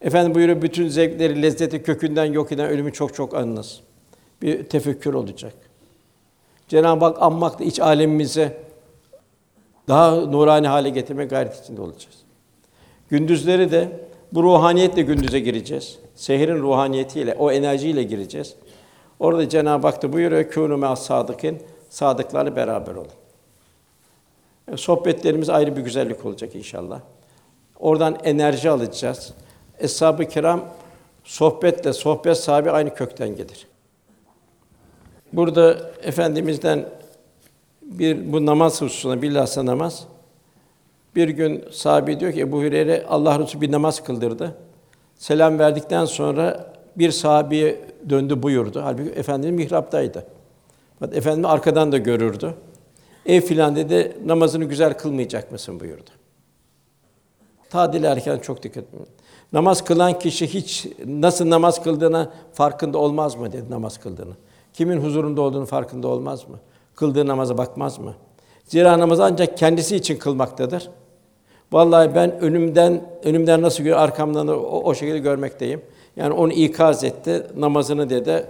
Efendim 0.00 0.35
buyuruyor 0.35 0.62
bütün 0.62 0.88
zevkleri, 0.88 1.42
lezzeti 1.42 1.83
kökünden 1.83 2.24
yok 2.24 2.52
eden 2.52 2.68
ölümü 2.68 2.92
çok 2.92 3.14
çok 3.14 3.35
anınız. 3.35 3.80
Bir 4.42 4.64
tefekkür 4.64 5.14
olacak. 5.14 5.54
Cenab-ı 6.68 7.04
Hak 7.04 7.22
anmakla 7.22 7.64
iç 7.64 7.80
alemimize 7.80 8.57
daha 9.88 10.16
nurani 10.16 10.68
hale 10.68 10.88
getirme 10.88 11.24
gayret 11.24 11.62
içinde 11.62 11.80
olacağız. 11.80 12.16
Gündüzleri 13.09 13.70
de 13.70 13.88
bu 14.33 14.42
ruhaniyetle 14.42 15.02
gündüze 15.02 15.40
gireceğiz. 15.40 15.98
Sehirin 16.14 16.62
ruhaniyetiyle, 16.62 17.35
o 17.38 17.52
enerjiyle 17.52 18.02
gireceğiz. 18.02 18.54
Orada 19.20 19.48
Cenab-ı 19.48 19.87
Hak 19.87 20.02
da 20.02 20.12
buyuruyor 20.12 20.44
kûnû 20.44 20.76
me'as 20.76 21.07
sadıkın 21.07 21.59
sadıklarla 21.94 22.57
beraber 22.57 22.94
olun. 22.94 23.11
E, 24.72 24.76
sohbetlerimiz 24.76 25.48
ayrı 25.48 25.76
bir 25.76 25.83
güzellik 25.83 26.26
olacak 26.26 26.54
inşallah. 26.54 27.00
Oradan 27.78 28.18
enerji 28.24 28.70
alacağız. 28.70 29.33
Eshab-ı 29.78 30.24
kiram 30.24 30.64
sohbetle 31.24 31.92
sohbet 31.92 32.37
sahibi 32.37 32.70
aynı 32.70 32.94
kökten 32.94 33.37
gelir. 33.37 33.66
Burada 35.33 35.92
efendimizden 36.02 36.88
bir 37.83 38.33
bu 38.33 38.46
namaz 38.46 38.80
hususuna 38.80 39.22
bilhassa 39.22 39.66
namaz 39.66 40.07
bir 41.16 41.28
gün 41.28 41.64
sahabi 41.70 42.20
diyor 42.20 42.33
ki 42.33 42.40
Ebu 42.40 42.59
Hureyre 42.59 43.04
Allah 43.09 43.38
Resulü 43.38 43.61
bir 43.61 43.72
namaz 43.72 44.04
kıldırdı. 44.04 44.54
Selam 45.16 45.59
verdikten 45.59 46.04
sonra 46.04 46.72
bir 46.96 47.11
sahabeye 47.11 47.80
döndü 48.09 48.42
buyurdu. 48.42 48.80
Halbuki 48.85 49.11
Efendimiz 49.11 49.64
mihraptaydı. 49.64 50.34
Fakat 50.98 51.16
Efendimiz 51.16 51.50
arkadan 51.50 51.92
da 51.92 51.98
görürdü. 51.98 52.54
Ev 53.26 53.40
filan 53.40 53.76
dedi, 53.76 54.16
namazını 54.26 54.64
güzel 54.64 54.94
kılmayacak 54.98 55.52
mısın 55.52 55.80
buyurdu. 55.80 56.11
Tadil 57.70 58.04
erken 58.04 58.38
çok 58.38 58.62
dikkat 58.62 58.85
edin. 58.85 59.07
Namaz 59.52 59.85
kılan 59.85 60.18
kişi 60.18 60.54
hiç 60.54 60.87
nasıl 61.07 61.50
namaz 61.50 61.83
kıldığına 61.83 62.33
farkında 62.52 62.98
olmaz 62.98 63.37
mı 63.37 63.52
dedi 63.52 63.70
namaz 63.70 63.98
kıldığını. 63.98 64.35
Kimin 64.72 65.00
huzurunda 65.00 65.40
olduğunu 65.40 65.66
farkında 65.66 66.09
olmaz 66.09 66.48
mı? 66.48 66.59
Kıldığı 66.94 67.26
namaza 67.26 67.59
bakmaz 67.59 67.98
mı? 67.98 68.14
Zira 68.64 68.98
namaz 68.98 69.20
ancak 69.20 69.59
kendisi 69.59 69.96
için 69.96 70.16
kılmaktadır. 70.16 70.90
Vallahi 71.72 72.14
ben 72.14 72.40
önümden 72.40 73.04
önümden 73.24 73.62
nasıl 73.62 73.78
görüyor, 73.78 73.98
arkamdan 73.98 74.48
da 74.48 74.61
o, 74.61 74.83
o 74.83 74.94
şekilde 74.94 75.18
görmekteyim. 75.18 75.83
Yani 76.16 76.35
onu 76.35 76.52
ikaz 76.52 77.04
etti, 77.04 77.46
namazını 77.57 78.11
dedi, 78.11 78.46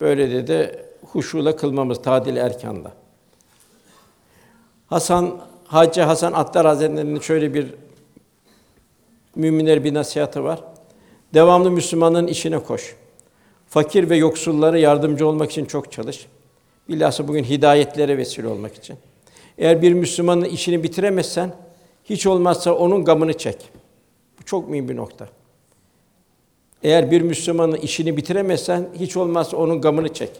böyle 0.00 0.30
dedi, 0.30 0.83
huşuyla 1.12 1.56
kılmamız 1.56 2.02
tadil 2.02 2.36
erkanda. 2.36 2.92
Hasan 4.86 5.40
Hacı 5.66 6.02
Hasan 6.02 6.32
Attar 6.32 6.66
Hazretleri'nin 6.66 7.20
şöyle 7.20 7.54
bir 7.54 7.74
müminlere 9.36 9.84
bir 9.84 9.94
nasihatı 9.94 10.44
var. 10.44 10.60
Devamlı 11.34 11.70
Müslümanların 11.70 12.26
işine 12.26 12.58
koş. 12.58 12.96
Fakir 13.68 14.10
ve 14.10 14.16
yoksullara 14.16 14.78
yardımcı 14.78 15.26
olmak 15.26 15.50
için 15.50 15.64
çok 15.64 15.92
çalış. 15.92 16.26
Bilhassa 16.88 17.28
bugün 17.28 17.44
hidayetlere 17.44 18.18
vesile 18.18 18.48
olmak 18.48 18.74
için. 18.74 18.96
Eğer 19.58 19.82
bir 19.82 19.92
Müslümanın 19.92 20.44
işini 20.44 20.82
bitiremezsen 20.82 21.52
hiç 22.04 22.26
olmazsa 22.26 22.72
onun 22.72 23.04
gamını 23.04 23.38
çek. 23.38 23.70
Bu 24.40 24.44
çok 24.44 24.68
mühim 24.68 24.88
bir 24.88 24.96
nokta. 24.96 25.28
Eğer 26.82 27.10
bir 27.10 27.20
Müslümanın 27.20 27.76
işini 27.76 28.16
bitiremezsen 28.16 28.88
hiç 28.94 29.16
olmazsa 29.16 29.56
onun 29.56 29.80
gamını 29.80 30.14
çek. 30.14 30.30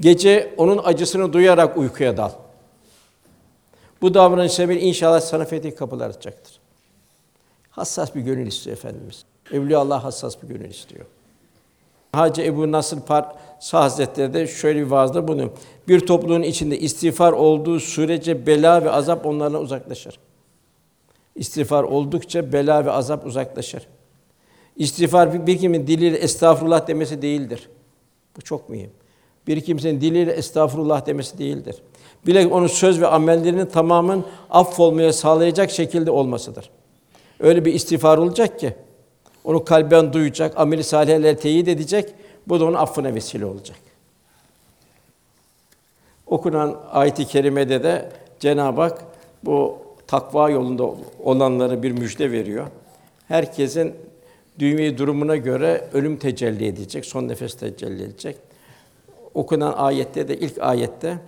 Gece 0.00 0.54
onun 0.56 0.80
acısını 0.84 1.32
duyarak 1.32 1.76
uykuya 1.76 2.16
dal. 2.16 2.30
Bu 4.02 4.14
davranış 4.14 4.52
sebebiyle 4.52 4.80
inşallah 4.80 5.20
sana 5.20 5.44
fetih 5.44 5.76
kapılar 5.76 6.10
açacaktır. 6.10 6.60
Hassas 7.70 8.14
bir 8.14 8.20
gönül 8.20 8.46
istiyor 8.46 8.76
efendimiz. 8.76 9.24
Evliya 9.52 9.78
Allah 9.78 10.04
hassas 10.04 10.42
bir 10.42 10.48
gönül 10.48 10.70
istiyor. 10.70 11.06
Hacı 12.12 12.42
Ebu 12.42 12.72
Nasır 12.72 13.00
Par 13.00 13.34
Hazretleri 13.70 14.34
de 14.34 14.46
şöyle 14.46 14.80
bir 14.80 14.90
vaazda 14.90 15.28
bunu. 15.28 15.50
Bir 15.88 16.06
topluluğun 16.06 16.42
içinde 16.42 16.78
istiğfar 16.78 17.32
olduğu 17.32 17.80
sürece 17.80 18.46
bela 18.46 18.84
ve 18.84 18.90
azap 18.90 19.26
onlardan 19.26 19.62
uzaklaşır. 19.62 20.18
İstiğfar 21.34 21.84
oldukça 21.84 22.52
bela 22.52 22.84
ve 22.84 22.90
azap 22.90 23.26
uzaklaşır. 23.26 23.86
İstiğfar 24.76 25.34
bir, 25.34 25.46
bir 25.46 25.58
kimin 25.58 25.86
diliyle 25.86 26.16
estağfurullah 26.16 26.88
demesi 26.88 27.22
değildir. 27.22 27.68
Bu 28.36 28.42
çok 28.42 28.68
mühim. 28.68 28.90
Bir 29.46 29.60
kimsenin 29.60 30.00
diliyle 30.00 30.32
estağfurullah 30.32 31.06
demesi 31.06 31.38
değildir. 31.38 31.76
Bile 32.26 32.46
onun 32.46 32.66
söz 32.66 33.00
ve 33.00 33.06
amellerinin 33.06 33.66
tamamın 33.66 34.24
affolmaya 34.50 35.12
sağlayacak 35.12 35.70
şekilde 35.70 36.10
olmasıdır. 36.10 36.70
Öyle 37.40 37.64
bir 37.64 37.74
istiğfar 37.74 38.18
olacak 38.18 38.60
ki 38.60 38.74
onu 39.44 39.64
kalben 39.64 40.12
duyacak, 40.12 40.52
ameli 40.56 40.84
salihlerle 40.84 41.36
teyit 41.36 41.68
edecek. 41.68 42.14
Bu 42.46 42.60
da 42.60 42.64
onun 42.64 42.74
affına 42.74 43.14
vesile 43.14 43.46
olacak. 43.46 43.76
Okunan 46.26 46.76
ayet-i 46.90 47.24
kerimede 47.24 47.82
de 47.82 48.12
Cenab-ı 48.40 48.80
Hak 48.80 49.04
bu 49.42 49.78
takva 50.06 50.50
yolunda 50.50 50.84
olanlara 51.22 51.82
bir 51.82 51.92
müjde 51.92 52.32
veriyor. 52.32 52.66
Herkesin 53.28 53.94
düğmeyi 54.58 54.98
durumuna 54.98 55.36
göre 55.36 55.88
ölüm 55.92 56.16
tecelli 56.16 56.66
edecek, 56.66 57.06
son 57.06 57.28
nefes 57.28 57.54
tecelli 57.54 58.02
edecek. 58.02 58.36
Okunan 59.34 59.72
ayette 59.72 60.28
de 60.28 60.36
ilk 60.36 60.58
ayette 60.58 61.18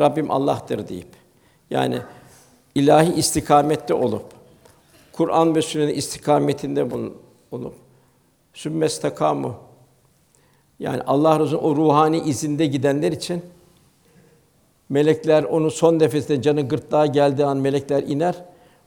Rabbim 0.00 0.30
Allah'tır 0.30 0.88
deyip 0.88 1.08
yani 1.70 1.98
ilahi 2.74 3.12
istikamette 3.12 3.94
olup 3.94 4.24
Kur'an 5.12 5.54
ve 5.54 5.62
sünnetin 5.62 5.98
istikametinde 5.98 6.90
bulunup 6.90 7.74
sümmestakamu 8.54 9.54
yani 10.78 11.02
Allah 11.06 11.40
Resulü'nün 11.40 11.62
o 11.62 11.76
ruhani 11.76 12.18
izinde 12.20 12.66
gidenler 12.66 13.12
için 13.12 13.42
melekler 14.88 15.44
onu 15.44 15.70
son 15.70 15.98
nefeste 15.98 16.42
canı 16.42 16.68
gırtlağa 16.68 17.06
geldiği 17.06 17.44
an 17.44 17.56
melekler 17.56 18.02
iner. 18.02 18.34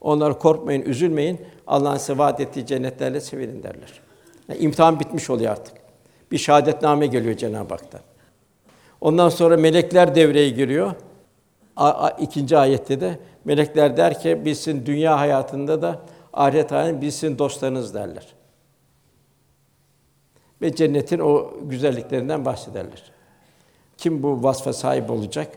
Onlar 0.01 0.39
korkmayın, 0.39 0.81
üzülmeyin. 0.81 1.41
Allah'ın 1.67 1.97
size 1.97 2.17
vaat 2.17 2.41
ettiği 2.41 2.65
cennetlerle 2.65 3.21
sevinin 3.21 3.63
derler. 3.63 4.01
Yani 4.49 4.59
imtihan 4.59 4.99
bitmiş 4.99 5.29
oluyor 5.29 5.51
artık. 5.51 5.73
Bir 6.31 6.37
şahadetname 6.37 7.07
geliyor 7.07 7.37
Cenab-ı 7.37 7.73
Hak'tan. 7.73 8.01
Ondan 9.05 9.29
sonra 9.29 9.57
melekler 9.57 10.15
devreye 10.15 10.49
giriyor. 10.49 10.91
A, 11.75 11.89
a, 11.89 12.09
ikinci 12.09 12.57
ayette 12.57 13.01
de 13.01 13.19
melekler 13.45 13.97
der 13.97 14.19
ki 14.19 14.41
biz 14.45 14.59
sizin 14.59 14.85
dünya 14.85 15.19
hayatında 15.19 15.81
da 15.81 15.99
ahiret 16.33 16.71
hayatında 16.71 17.01
biz 17.01 17.13
sizin 17.15 17.37
dostlarınız 17.37 17.93
derler. 17.93 18.27
Ve 20.61 20.75
cennetin 20.75 21.19
o 21.19 21.53
güzelliklerinden 21.61 22.45
bahsederler. 22.45 23.03
Kim 23.97 24.23
bu 24.23 24.43
vasfa 24.43 24.73
sahip 24.73 25.11
olacak? 25.11 25.47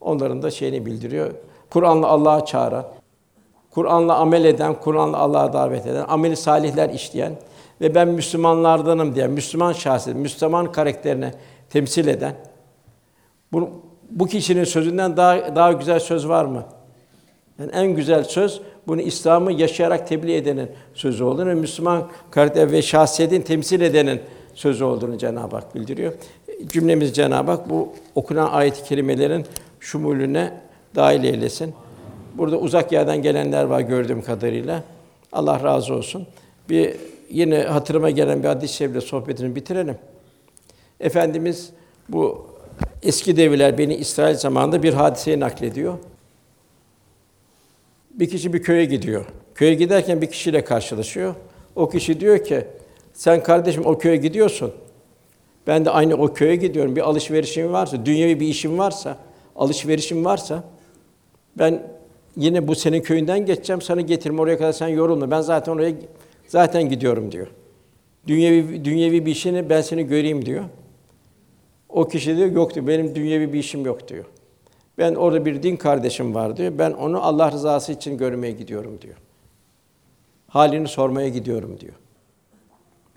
Onların 0.00 0.42
da 0.42 0.50
şeyini 0.50 0.86
bildiriyor. 0.86 1.30
Kur'an'la 1.70 2.06
Allah'a 2.06 2.44
çağıran, 2.44 2.86
Kur'an'la 3.70 4.16
amel 4.16 4.44
eden, 4.44 4.74
Kur'an'la 4.74 5.18
Allah'a 5.18 5.52
davet 5.52 5.86
eden, 5.86 6.04
ameli 6.08 6.36
salihler 6.36 6.90
işleyen 6.90 7.32
ve 7.80 7.94
ben 7.94 8.08
Müslümanlardanım 8.08 9.14
diye 9.14 9.26
Müslüman 9.26 9.72
şahsiyet, 9.72 10.18
Müslüman 10.18 10.72
karakterini 10.72 11.32
temsil 11.70 12.06
eden 12.06 12.34
bu, 13.52 13.70
bu 14.10 14.26
kişinin 14.26 14.64
sözünden 14.64 15.16
daha 15.16 15.56
daha 15.56 15.72
güzel 15.72 16.00
söz 16.00 16.28
var 16.28 16.44
mı? 16.44 16.64
Yani 17.58 17.70
en 17.72 17.86
güzel 17.86 18.24
söz 18.24 18.60
bunu 18.86 19.00
İslam'ı 19.00 19.52
yaşayarak 19.52 20.08
tebliğ 20.08 20.34
edenin 20.34 20.70
sözü 20.94 21.24
olduğunu 21.24 21.54
Müslüman 21.54 22.08
karakter 22.30 22.72
ve 22.72 22.82
şahsiyetin 22.82 23.42
temsil 23.42 23.80
edenin 23.80 24.20
sözü 24.54 24.84
olduğunu 24.84 25.18
Cenab-ı 25.18 25.56
Hak 25.56 25.74
bildiriyor. 25.74 26.12
Cümlemiz 26.66 27.14
Cenab-ı 27.14 27.50
Hak 27.50 27.70
bu 27.70 27.88
okunan 28.14 28.48
ayet-i 28.52 28.84
kerimelerin 28.84 29.46
şumulüne 29.80 30.52
dahil 30.96 31.24
eylesin. 31.24 31.74
Burada 32.34 32.58
uzak 32.58 32.92
yerden 32.92 33.22
gelenler 33.22 33.64
var 33.64 33.80
gördüğüm 33.80 34.22
kadarıyla. 34.22 34.82
Allah 35.32 35.62
razı 35.62 35.94
olsun. 35.94 36.26
Bir 36.68 36.96
yine 37.30 37.62
hatırıma 37.62 38.10
gelen 38.10 38.42
bir 38.42 38.48
hadis-i 38.48 38.74
şerifle 38.74 39.00
sohbetini 39.00 39.56
bitirelim. 39.56 39.96
Efendimiz 41.00 41.70
bu 42.08 42.46
eski 43.02 43.36
devirler 43.36 43.78
beni 43.78 43.94
İsrail 43.94 44.34
zamanında 44.34 44.82
bir 44.82 44.92
hadiseyi 44.92 45.40
naklediyor. 45.40 45.98
Bir 48.10 48.30
kişi 48.30 48.52
bir 48.52 48.62
köye 48.62 48.84
gidiyor. 48.84 49.24
Köye 49.54 49.74
giderken 49.74 50.22
bir 50.22 50.26
kişiyle 50.26 50.64
karşılaşıyor. 50.64 51.34
O 51.76 51.88
kişi 51.88 52.20
diyor 52.20 52.44
ki, 52.44 52.66
sen 53.12 53.42
kardeşim 53.42 53.86
o 53.86 53.98
köye 53.98 54.16
gidiyorsun. 54.16 54.72
Ben 55.66 55.84
de 55.84 55.90
aynı 55.90 56.14
o 56.14 56.34
köye 56.34 56.56
gidiyorum. 56.56 56.96
Bir 56.96 57.00
alışverişim 57.00 57.72
varsa, 57.72 58.06
dünyevi 58.06 58.40
bir 58.40 58.46
işim 58.48 58.78
varsa, 58.78 59.18
alışverişim 59.56 60.24
varsa 60.24 60.64
ben 61.58 61.82
yine 62.36 62.68
bu 62.68 62.74
senin 62.74 63.00
köyünden 63.00 63.46
geçeceğim, 63.46 63.82
sana 63.82 64.00
getirme 64.00 64.40
oraya 64.40 64.58
kadar 64.58 64.72
sen 64.72 64.88
yorulma. 64.88 65.30
Ben 65.30 65.40
zaten 65.40 65.72
oraya 65.72 65.94
zaten 66.46 66.88
gidiyorum 66.88 67.32
diyor. 67.32 67.46
Dünyevi 68.26 68.84
dünyevi 68.84 69.26
bir 69.26 69.30
işini 69.30 69.70
ben 69.70 69.80
seni 69.80 70.06
göreyim 70.06 70.46
diyor. 70.46 70.64
O 71.88 72.08
kişi 72.08 72.36
diyor 72.36 72.52
yok 72.52 72.74
diyor. 72.74 72.86
Benim 72.86 73.14
dünyevi 73.14 73.52
bir 73.52 73.58
işim 73.58 73.86
yok 73.86 74.08
diyor. 74.08 74.24
Ben 74.98 75.14
orada 75.14 75.44
bir 75.44 75.62
din 75.62 75.76
kardeşim 75.76 76.34
var 76.34 76.56
diyor. 76.56 76.78
Ben 76.78 76.90
onu 76.90 77.24
Allah 77.24 77.52
rızası 77.52 77.92
için 77.92 78.18
görmeye 78.18 78.52
gidiyorum 78.52 79.00
diyor. 79.00 79.16
Halini 80.48 80.88
sormaya 80.88 81.28
gidiyorum 81.28 81.80
diyor. 81.80 81.94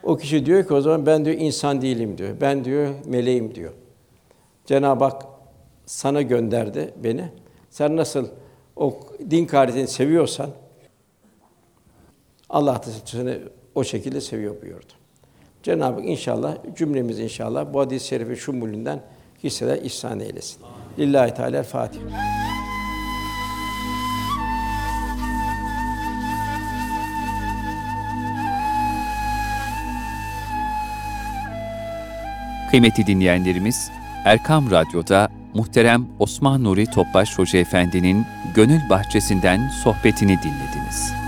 O 0.03 0.17
kişi 0.17 0.45
diyor 0.45 0.67
ki 0.67 0.73
o 0.73 0.81
zaman 0.81 1.05
ben 1.05 1.25
diyor 1.25 1.37
insan 1.39 1.81
değilim 1.81 2.17
diyor. 2.17 2.35
Ben 2.41 2.65
diyor 2.65 2.93
meleğim 3.05 3.55
diyor. 3.55 3.73
Cenab-ı 4.65 5.03
Hak 5.03 5.25
sana 5.85 6.21
gönderdi 6.21 6.93
beni. 7.03 7.31
Sen 7.69 7.95
nasıl 7.95 8.27
o 8.75 8.99
din 9.29 9.45
kardeşini 9.45 9.87
seviyorsan 9.87 10.49
Allah 12.49 12.75
da 12.75 12.91
seni 13.05 13.39
o 13.75 13.83
şekilde 13.83 14.21
seviyor 14.21 14.61
buyurdu. 14.61 14.93
Cenab-ı 15.63 15.99
Hak 15.99 16.09
inşallah 16.09 16.55
cümlemiz 16.75 17.19
inşallah 17.19 17.73
bu 17.73 17.79
hadis-i 17.79 18.07
şerifi 18.07 18.41
şumulünden 18.41 18.99
hisseler 19.43 19.77
ihsan 19.77 20.19
eylesin. 20.19 20.57
Lillahi 20.99 21.33
Teala 21.33 21.63
Fatiha. 21.63 22.03
Kıymetli 32.71 33.07
dinleyenlerimiz, 33.07 33.91
Erkam 34.25 34.71
Radyo'da 34.71 35.29
muhterem 35.53 36.07
Osman 36.19 36.63
Nuri 36.63 36.85
Topbaş 36.85 37.39
Hoca 37.39 37.59
Efendi'nin 37.59 38.25
Gönül 38.55 38.89
Bahçesi'nden 38.89 39.69
sohbetini 39.83 40.37
dinlediniz. 40.43 41.20